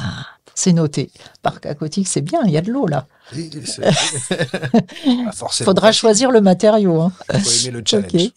c'est 0.55 0.73
noté. 0.73 1.11
Parc 1.43 1.67
aquatique, 1.67 2.09
c'est 2.09 2.23
bien, 2.23 2.41
il 2.47 2.53
y 2.53 2.57
a 2.57 2.63
de 2.63 2.73
l'eau 2.73 2.87
là. 2.87 3.07
Oui, 3.37 3.51
Faudra 5.63 5.93
choisir 5.93 6.31
le 6.31 6.41
matériau. 6.41 7.03
Hein. 7.03 7.13
Faut 7.31 7.67
aimer 7.67 7.79
le 7.79 7.83
challenge. 7.85 8.31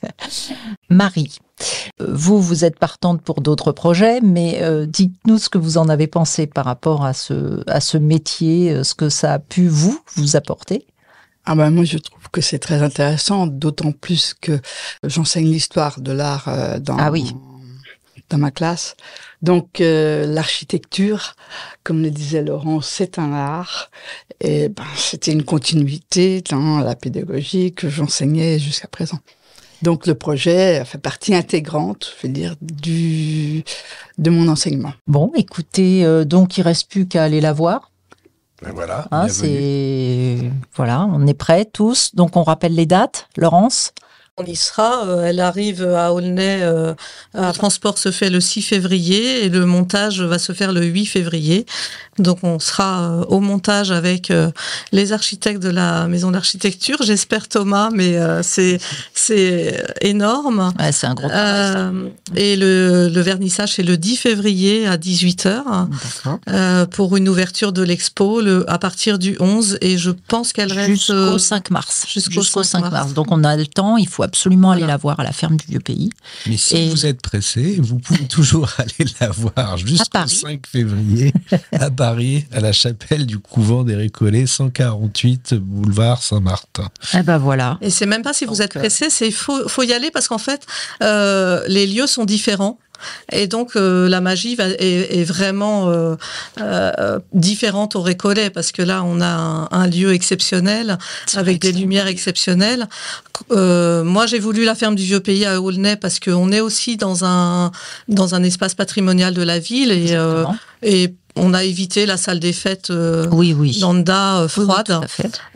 Marie, 0.88 1.38
vous, 2.00 2.40
vous 2.40 2.64
êtes 2.64 2.78
partante 2.78 3.22
pour 3.22 3.40
d'autres 3.40 3.70
projets, 3.70 4.20
mais 4.20 4.60
euh, 4.62 4.86
dites-nous 4.86 5.38
ce 5.38 5.48
que 5.48 5.58
vous 5.58 5.78
en 5.78 5.88
avez 5.88 6.08
pensé 6.08 6.48
par 6.48 6.64
rapport 6.64 7.04
à 7.04 7.12
ce, 7.12 7.62
à 7.70 7.80
ce 7.80 7.98
métier, 7.98 8.72
euh, 8.72 8.82
ce 8.82 8.94
que 8.94 9.08
ça 9.08 9.34
a 9.34 9.38
pu 9.38 9.68
vous, 9.68 10.00
vous 10.16 10.34
apporter. 10.34 10.86
Ah 11.46 11.54
ben 11.54 11.70
moi 11.70 11.84
je 11.84 11.98
trouve 11.98 12.23
que 12.34 12.40
c'est 12.40 12.58
très 12.58 12.82
intéressant, 12.82 13.46
d'autant 13.46 13.92
plus 13.92 14.34
que 14.34 14.60
j'enseigne 15.04 15.46
l'histoire 15.46 16.00
de 16.00 16.10
l'art 16.10 16.48
euh, 16.48 16.80
dans 16.80 16.96
ah 16.98 17.12
oui. 17.12 17.32
dans 18.28 18.38
ma 18.38 18.50
classe. 18.50 18.96
Donc 19.40 19.80
euh, 19.80 20.26
l'architecture, 20.26 21.36
comme 21.84 22.02
le 22.02 22.10
disait 22.10 22.42
Laurent, 22.42 22.80
c'est 22.80 23.20
un 23.20 23.32
art 23.32 23.88
et 24.40 24.68
ben, 24.68 24.82
c'était 24.96 25.30
une 25.30 25.44
continuité 25.44 26.42
dans 26.50 26.80
la 26.80 26.96
pédagogie 26.96 27.72
que 27.72 27.88
j'enseignais 27.88 28.58
jusqu'à 28.58 28.88
présent. 28.88 29.20
Donc 29.82 30.08
le 30.08 30.16
projet 30.16 30.84
fait 30.84 30.98
partie 30.98 31.36
intégrante, 31.36 32.14
je 32.16 32.26
veux 32.26 32.32
dire, 32.32 32.56
du 32.60 33.62
de 34.18 34.30
mon 34.30 34.48
enseignement. 34.48 34.94
Bon, 35.06 35.30
écoutez, 35.36 36.04
euh, 36.04 36.24
donc 36.24 36.58
il 36.58 36.62
reste 36.62 36.90
plus 36.90 37.06
qu'à 37.06 37.22
aller 37.22 37.40
la 37.40 37.52
voir. 37.52 37.92
Ben 38.64 38.72
voilà. 38.72 39.06
Hein, 39.10 39.28
c'est 39.28 40.50
voilà, 40.74 41.06
on 41.12 41.26
est 41.26 41.34
prêts 41.34 41.66
tous. 41.66 42.14
Donc 42.14 42.36
on 42.36 42.42
rappelle 42.42 42.74
les 42.74 42.86
dates, 42.86 43.28
Laurence? 43.36 43.92
On 44.36 44.44
y 44.44 44.56
sera. 44.56 45.06
Euh, 45.06 45.26
elle 45.26 45.38
arrive 45.38 45.86
à 45.86 46.12
Aulnay. 46.12 46.62
Euh, 46.62 46.94
un 47.34 47.52
transport 47.52 47.98
se 47.98 48.10
fait 48.10 48.30
le 48.30 48.40
6 48.40 48.62
février 48.62 49.44
et 49.44 49.48
le 49.48 49.64
montage 49.64 50.20
va 50.22 50.40
se 50.40 50.52
faire 50.52 50.72
le 50.72 50.82
8 50.82 51.06
février. 51.06 51.66
Donc 52.18 52.38
on 52.42 52.58
sera 52.58 53.02
euh, 53.02 53.24
au 53.28 53.40
montage 53.40 53.90
avec 53.90 54.32
les 54.92 55.12
architectes 55.12 55.62
de 55.62 55.68
la 55.68 56.06
maison 56.06 56.30
d'architecture. 56.30 56.98
J'espère 57.02 57.48
Thomas, 57.48 57.90
mais 57.92 58.16
c'est 58.42 58.78
c'est 59.14 59.84
énorme. 60.00 60.72
Ouais, 60.78 60.92
c'est 60.92 61.06
un 61.06 61.14
gros 61.14 61.28
travail, 61.28 62.12
Et 62.36 62.56
le, 62.56 63.08
le 63.08 63.20
vernissage 63.20 63.74
c'est 63.74 63.82
le 63.82 63.96
10 63.96 64.16
février 64.16 64.86
à 64.86 64.96
18h 64.96 66.86
pour 66.90 67.16
une 67.16 67.28
ouverture 67.28 67.72
de 67.72 67.82
l'expo 67.82 68.40
à 68.66 68.78
partir 68.78 69.18
du 69.18 69.36
11 69.40 69.78
et 69.80 69.98
je 69.98 70.10
pense 70.10 70.52
qu'elle 70.52 70.72
reste 70.72 70.90
jusqu'au 70.90 71.38
5 71.38 71.70
mars. 71.70 72.06
Jusqu'au 72.08 72.62
5, 72.62 72.90
mars. 72.90 73.14
Donc 73.14 73.30
on 73.30 73.44
a 73.44 73.56
le 73.56 73.66
temps. 73.66 73.96
Il 73.96 74.08
faut 74.08 74.22
absolument 74.22 74.70
aller 74.70 74.86
la 74.86 74.96
voir 74.96 75.20
à 75.20 75.24
la 75.24 75.32
ferme 75.32 75.56
du 75.56 75.66
Vieux 75.66 75.80
Pays. 75.80 76.10
Mais 76.46 76.56
si 76.56 76.88
vous 76.88 77.06
êtes 77.06 77.22
pressé, 77.22 77.78
vous 77.80 77.98
pouvez 77.98 78.24
toujours 78.28 78.70
aller 78.78 79.10
la 79.20 79.30
voir 79.30 79.76
jusqu'au 79.76 80.26
5 80.26 80.66
février 80.66 81.32
à 81.72 81.90
Paris, 81.90 82.03
à 82.04 82.60
la 82.60 82.72
chapelle 82.72 83.24
du 83.24 83.38
couvent 83.38 83.82
des 83.82 83.94
Récollets, 83.94 84.46
148 84.46 85.54
boulevard 85.54 86.22
Saint-Martin. 86.22 86.88
Eh 87.14 87.22
ben 87.22 87.38
voilà. 87.38 87.78
Et 87.80 87.88
c'est 87.88 88.06
même 88.06 88.22
pas 88.22 88.34
si 88.34 88.44
vous 88.44 88.60
êtes 88.60 88.74
pressé, 88.74 89.08
c'est 89.08 89.30
faut, 89.30 89.68
faut 89.68 89.82
y 89.82 89.92
aller 89.92 90.10
parce 90.10 90.28
qu'en 90.28 90.38
fait, 90.38 90.66
euh, 91.02 91.62
les 91.66 91.86
lieux 91.86 92.06
sont 92.06 92.24
différents. 92.24 92.78
Et 93.32 93.46
donc 93.48 93.76
euh, 93.76 94.08
la 94.08 94.20
magie 94.20 94.54
va, 94.54 94.68
est, 94.68 95.20
est, 95.20 95.24
vraiment 95.24 95.90
euh, 95.90 96.14
euh, 96.60 97.18
différente 97.32 97.96
au 97.96 98.02
Récollet 98.02 98.50
parce 98.50 98.72
que 98.72 98.82
là 98.82 99.02
on 99.04 99.20
a 99.20 99.26
un, 99.26 99.68
un 99.70 99.86
lieu 99.86 100.14
exceptionnel 100.14 100.96
avec 101.34 101.60
des 101.60 101.72
lumières 101.72 102.06
exceptionnelles. 102.06 102.88
Euh, 103.50 104.04
moi 104.04 104.26
j'ai 104.26 104.38
voulu 104.38 104.64
la 104.64 104.74
ferme 104.74 104.94
du 104.94 105.02
Vieux 105.02 105.20
Pays 105.20 105.44
à 105.44 105.60
Aulnay 105.60 105.96
parce 105.96 106.20
qu'on 106.20 106.50
est 106.52 106.60
aussi 106.60 106.96
dans 106.96 107.24
un 107.24 107.72
dans 108.08 108.34
un 108.34 108.42
espace 108.42 108.74
patrimonial 108.74 109.34
de 109.34 109.42
la 109.42 109.58
ville 109.58 109.90
et, 109.90 110.12
euh, 110.12 110.44
et 110.82 111.14
on 111.36 111.52
a 111.52 111.64
évité 111.64 112.06
la 112.06 112.16
salle 112.16 112.38
des 112.38 112.52
fêtes 112.52 112.90
euh, 112.90 113.26
oui, 113.32 113.52
oui. 113.52 113.78
lambda 113.80 114.40
euh, 114.40 114.48
froide. 114.48 115.00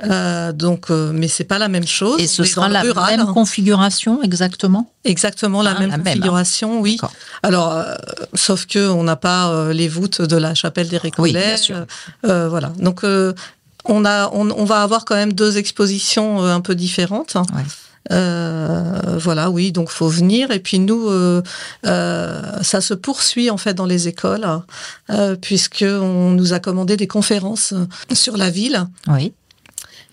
euh, 0.04 0.52
donc, 0.52 0.90
euh, 0.90 1.12
mais 1.14 1.28
c'est 1.28 1.44
pas 1.44 1.58
la 1.58 1.68
même 1.68 1.86
chose. 1.86 2.20
Et 2.20 2.26
ce 2.26 2.44
sera 2.44 2.68
la 2.68 2.82
même 2.82 3.26
configuration 3.26 4.22
exactement? 4.22 4.90
Exactement 5.04 5.62
la, 5.62 5.74
ah, 5.76 5.80
même, 5.80 5.90
la 5.90 5.98
configuration, 5.98 6.68
même, 6.68 6.78
hein. 6.78 6.82
oui. 6.82 6.98
Alors, 7.42 7.72
euh, 7.72 7.94
sauf 8.34 8.66
que 8.66 8.88
on 8.88 9.04
n'a 9.04 9.16
pas 9.16 9.50
euh, 9.50 9.72
les 9.72 9.88
voûtes 9.88 10.20
de 10.20 10.36
la 10.36 10.54
chapelle 10.54 10.88
des 10.88 10.98
Récollets. 10.98 11.56
Oui, 11.68 11.74
voilà. 12.24 12.72
Donc, 12.78 13.04
on 13.84 14.04
a, 14.04 14.28
on, 14.32 14.50
on, 14.50 14.64
va 14.64 14.82
avoir 14.82 15.04
quand 15.04 15.14
même 15.14 15.32
deux 15.32 15.56
expositions 15.58 16.44
un 16.44 16.60
peu 16.60 16.74
différentes. 16.74 17.34
Ouais. 17.34 17.62
Euh, 18.10 19.18
voilà, 19.18 19.50
oui, 19.50 19.72
donc 19.72 19.90
faut 19.90 20.08
venir. 20.08 20.50
Et 20.50 20.60
puis 20.60 20.78
nous, 20.78 21.08
euh, 21.08 21.42
euh, 21.86 22.42
ça 22.62 22.80
se 22.80 22.94
poursuit 22.94 23.50
en 23.50 23.56
fait 23.56 23.74
dans 23.74 23.86
les 23.86 24.08
écoles, 24.08 24.46
puisque 25.40 25.84
on 25.88 26.30
nous 26.30 26.52
a 26.52 26.60
commandé 26.60 26.96
des 26.96 27.06
conférences 27.06 27.74
sur 28.12 28.36
la 28.36 28.50
ville. 28.50 28.86
Oui. 29.08 29.32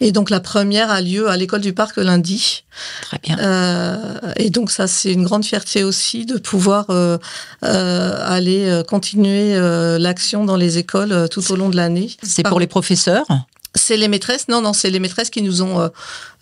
Et 0.02 0.12
donc 0.12 0.30
la 0.30 0.40
première 0.40 0.92
a 0.92 1.02
lieu 1.02 1.30
à 1.30 1.38
l'école 1.38 1.62
du 1.62 1.74
parc 1.74 1.98
lundi. 1.98 2.66
Très 3.02 3.18
bien. 3.18 3.40
Euh, 3.40 4.20
et 4.36 4.50
donc 4.50 4.70
ça 4.72 4.88
c'est 4.88 5.14
une 5.14 5.24
grande 5.24 5.46
fierté 5.46 5.84
aussi 5.84 6.26
de 6.26 6.38
pouvoir 6.38 6.88
euh, 6.90 7.18
euh, 7.64 8.18
aller 8.22 8.82
continuer 8.88 9.58
l'action 10.00 10.44
dans 10.44 10.58
les 10.58 10.78
écoles 10.78 11.30
tout 11.30 11.52
au 11.52 11.56
long 11.56 11.70
de 11.70 11.78
l'année. 11.78 12.12
C'est 12.24 12.44
pour 12.44 12.60
les 12.60 12.68
professeurs? 12.68 13.26
C'est 13.76 13.98
les 13.98 14.08
maîtresses, 14.08 14.48
non, 14.48 14.62
non, 14.62 14.74
c'est 14.74 14.90
les 14.90 15.00
maîtresses 15.00 15.30
qui 15.30 15.42
nous 15.42 15.62
ont 15.62 15.80
euh, 15.80 15.90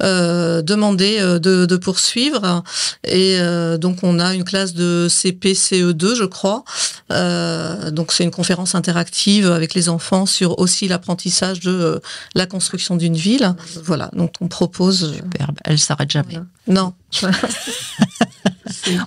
euh, 0.01 0.61
demandé 0.61 1.17
euh, 1.19 1.39
de, 1.39 1.65
de, 1.65 1.77
poursuivre. 1.77 2.63
Et 3.03 3.37
euh, 3.39 3.77
donc, 3.77 3.99
on 4.03 4.19
a 4.19 4.33
une 4.33 4.43
classe 4.43 4.73
de 4.73 5.07
CP, 5.09 5.53
CE2, 5.53 6.15
je 6.15 6.25
crois. 6.25 6.63
Euh, 7.11 7.91
donc, 7.91 8.11
c'est 8.11 8.23
une 8.23 8.31
conférence 8.31 8.75
interactive 8.75 9.51
avec 9.51 9.73
les 9.73 9.89
enfants 9.89 10.25
sur 10.25 10.59
aussi 10.59 10.87
l'apprentissage 10.87 11.59
de 11.59 12.01
la 12.35 12.45
construction 12.45 12.95
d'une 12.95 13.15
ville. 13.15 13.55
Voilà, 13.83 14.09
donc 14.13 14.33
on 14.41 14.47
propose. 14.47 15.13
Superbe, 15.13 15.57
elle 15.63 15.79
s'arrête 15.79 16.11
jamais. 16.11 16.39
Non. 16.67 16.93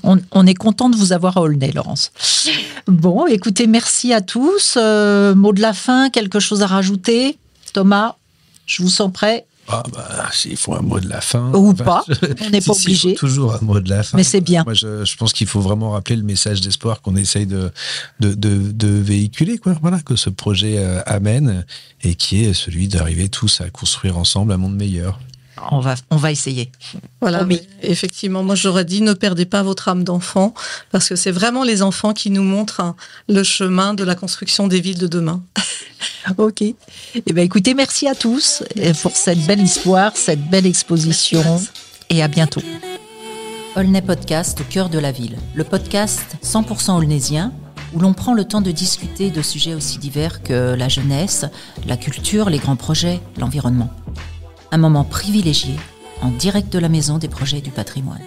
on, 0.03 0.19
on, 0.33 0.47
est 0.47 0.55
content 0.55 0.89
de 0.89 0.97
vous 0.97 1.13
avoir 1.13 1.37
à 1.37 1.43
Aulnay, 1.43 1.73
Laurence. 1.73 2.13
Bon, 2.87 3.27
écoutez, 3.27 3.67
merci 3.67 4.13
à 4.13 4.21
tous. 4.21 4.77
mot 4.77 5.53
de 5.53 5.61
la 5.61 5.73
fin, 5.73 6.09
quelque 6.09 6.39
chose 6.39 6.63
à 6.63 6.69
rajouter? 6.69 7.37
Thomas, 7.77 8.17
je 8.65 8.83
vous 8.83 8.89
sens 8.89 9.13
prêt 9.13 9.45
ah 9.69 9.83
bah, 9.93 10.31
s'il 10.33 10.57
faut 10.57 10.73
un 10.73 10.81
mot 10.81 10.99
de 10.99 11.11
la 11.11 11.21
fin. 11.21 11.53
Ou 11.53 11.75
pas, 11.75 12.05
on 12.41 12.49
n'est 12.49 12.63
pas 12.63 12.73
si, 12.75 12.87
obligé. 12.87 13.15
toujours 13.17 13.53
un 13.53 13.61
mot 13.61 13.81
de 13.81 13.91
la 13.91 14.03
fin. 14.03 14.17
Mais 14.17 14.25
c'est 14.25 14.41
bien. 14.41 14.63
Moi, 14.65 14.73
je, 14.73 15.05
je 15.05 15.17
pense 15.19 15.35
qu'il 15.35 15.47
faut 15.47 15.61
vraiment 15.61 15.91
rappeler 15.91 16.17
le 16.17 16.23
message 16.23 16.63
d'espoir 16.63 17.03
qu'on 17.03 17.17
essaye 17.17 17.45
de, 17.45 17.71
de, 18.21 18.33
de, 18.33 18.73
de, 18.73 18.89
véhiculer, 18.89 19.59
quoi. 19.59 19.75
Voilà, 19.83 20.01
que 20.01 20.17
ce 20.17 20.31
projet 20.31 20.79
euh, 20.79 21.03
amène 21.05 21.67
et 22.03 22.15
qui 22.15 22.45
est 22.45 22.55
celui 22.55 22.89
d'arriver 22.89 23.29
tous 23.29 23.61
à 23.61 23.69
construire 23.69 24.17
ensemble 24.17 24.53
un 24.53 24.57
monde 24.57 24.77
meilleur 24.77 25.21
on 25.71 25.81
va, 25.81 25.95
on 26.11 26.17
va 26.17 26.31
essayer. 26.31 26.71
Voilà, 27.21 27.47
oh, 27.49 27.55
effectivement. 27.83 28.43
Moi, 28.43 28.55
j'aurais 28.55 28.85
dit 28.85 29.03
ne 29.03 29.13
perdez 29.13 29.47
pas 29.47 29.63
votre 29.63 29.89
âme 29.89 30.05
d'enfant, 30.05 30.55
parce 30.91 31.09
que 31.09 31.17
c'est 31.17 31.31
vraiment 31.31 31.65
les 31.65 31.83
enfants 31.83 32.13
qui 32.13 32.31
nous 32.31 32.43
montrent 32.43 32.81
hein, 32.81 32.97
le 33.29 33.43
chemin 33.43 33.95
de 33.95 34.05
la 34.05 34.15
construction 34.15 34.69
des 34.69 34.81
villes 34.81 34.99
de 34.99 35.07
demain. 35.07 35.43
ok. 36.39 36.63
Eh 36.63 36.75
bien, 37.33 37.45
écoutez, 37.45 37.75
merci 37.75 38.09
à 38.09 38.15
tous 38.15 38.63
euh, 38.79 38.93
pour 39.03 39.13
cette 39.13 39.45
belle 39.47 39.61
histoire, 39.61 40.17
cette 40.17 40.49
belle 40.49 40.67
exposition, 40.67 41.43
et 42.11 42.23
à 42.23 42.29
bientôt. 42.29 42.63
Olney 43.77 44.01
Podcast 44.01 44.61
au 44.61 44.65
cœur 44.65 44.89
de 44.89 44.99
la 44.99 45.13
ville, 45.13 45.37
le 45.55 45.65
podcast 45.65 46.37
100% 46.43 46.93
olnésien 46.93 47.53
où 47.95 48.01
l'on 48.01 48.15
prend 48.15 48.35
le 48.35 48.45
temps 48.45 48.61
de 48.61 48.71
discuter 48.71 49.31
de 49.31 49.43
sujets 49.43 49.75
aussi 49.75 49.99
divers 49.99 50.43
que 50.43 50.75
la 50.75 50.89
jeunesse, 50.89 51.45
la 51.87 51.97
culture, 51.97 52.51
les 52.51 52.59
grands 52.59 52.77
projets, 52.77 53.21
l'environnement 53.39 53.91
un 54.73 54.79
moment 54.79 55.05
privilégié 55.05 55.77
en 56.23 56.31
direct 56.31 56.73
de 56.73 56.79
la 56.79 56.89
maison 56.89 57.19
des 57.19 57.29
projets 57.29 57.61
du 57.61 57.71
patrimoine. 57.71 58.23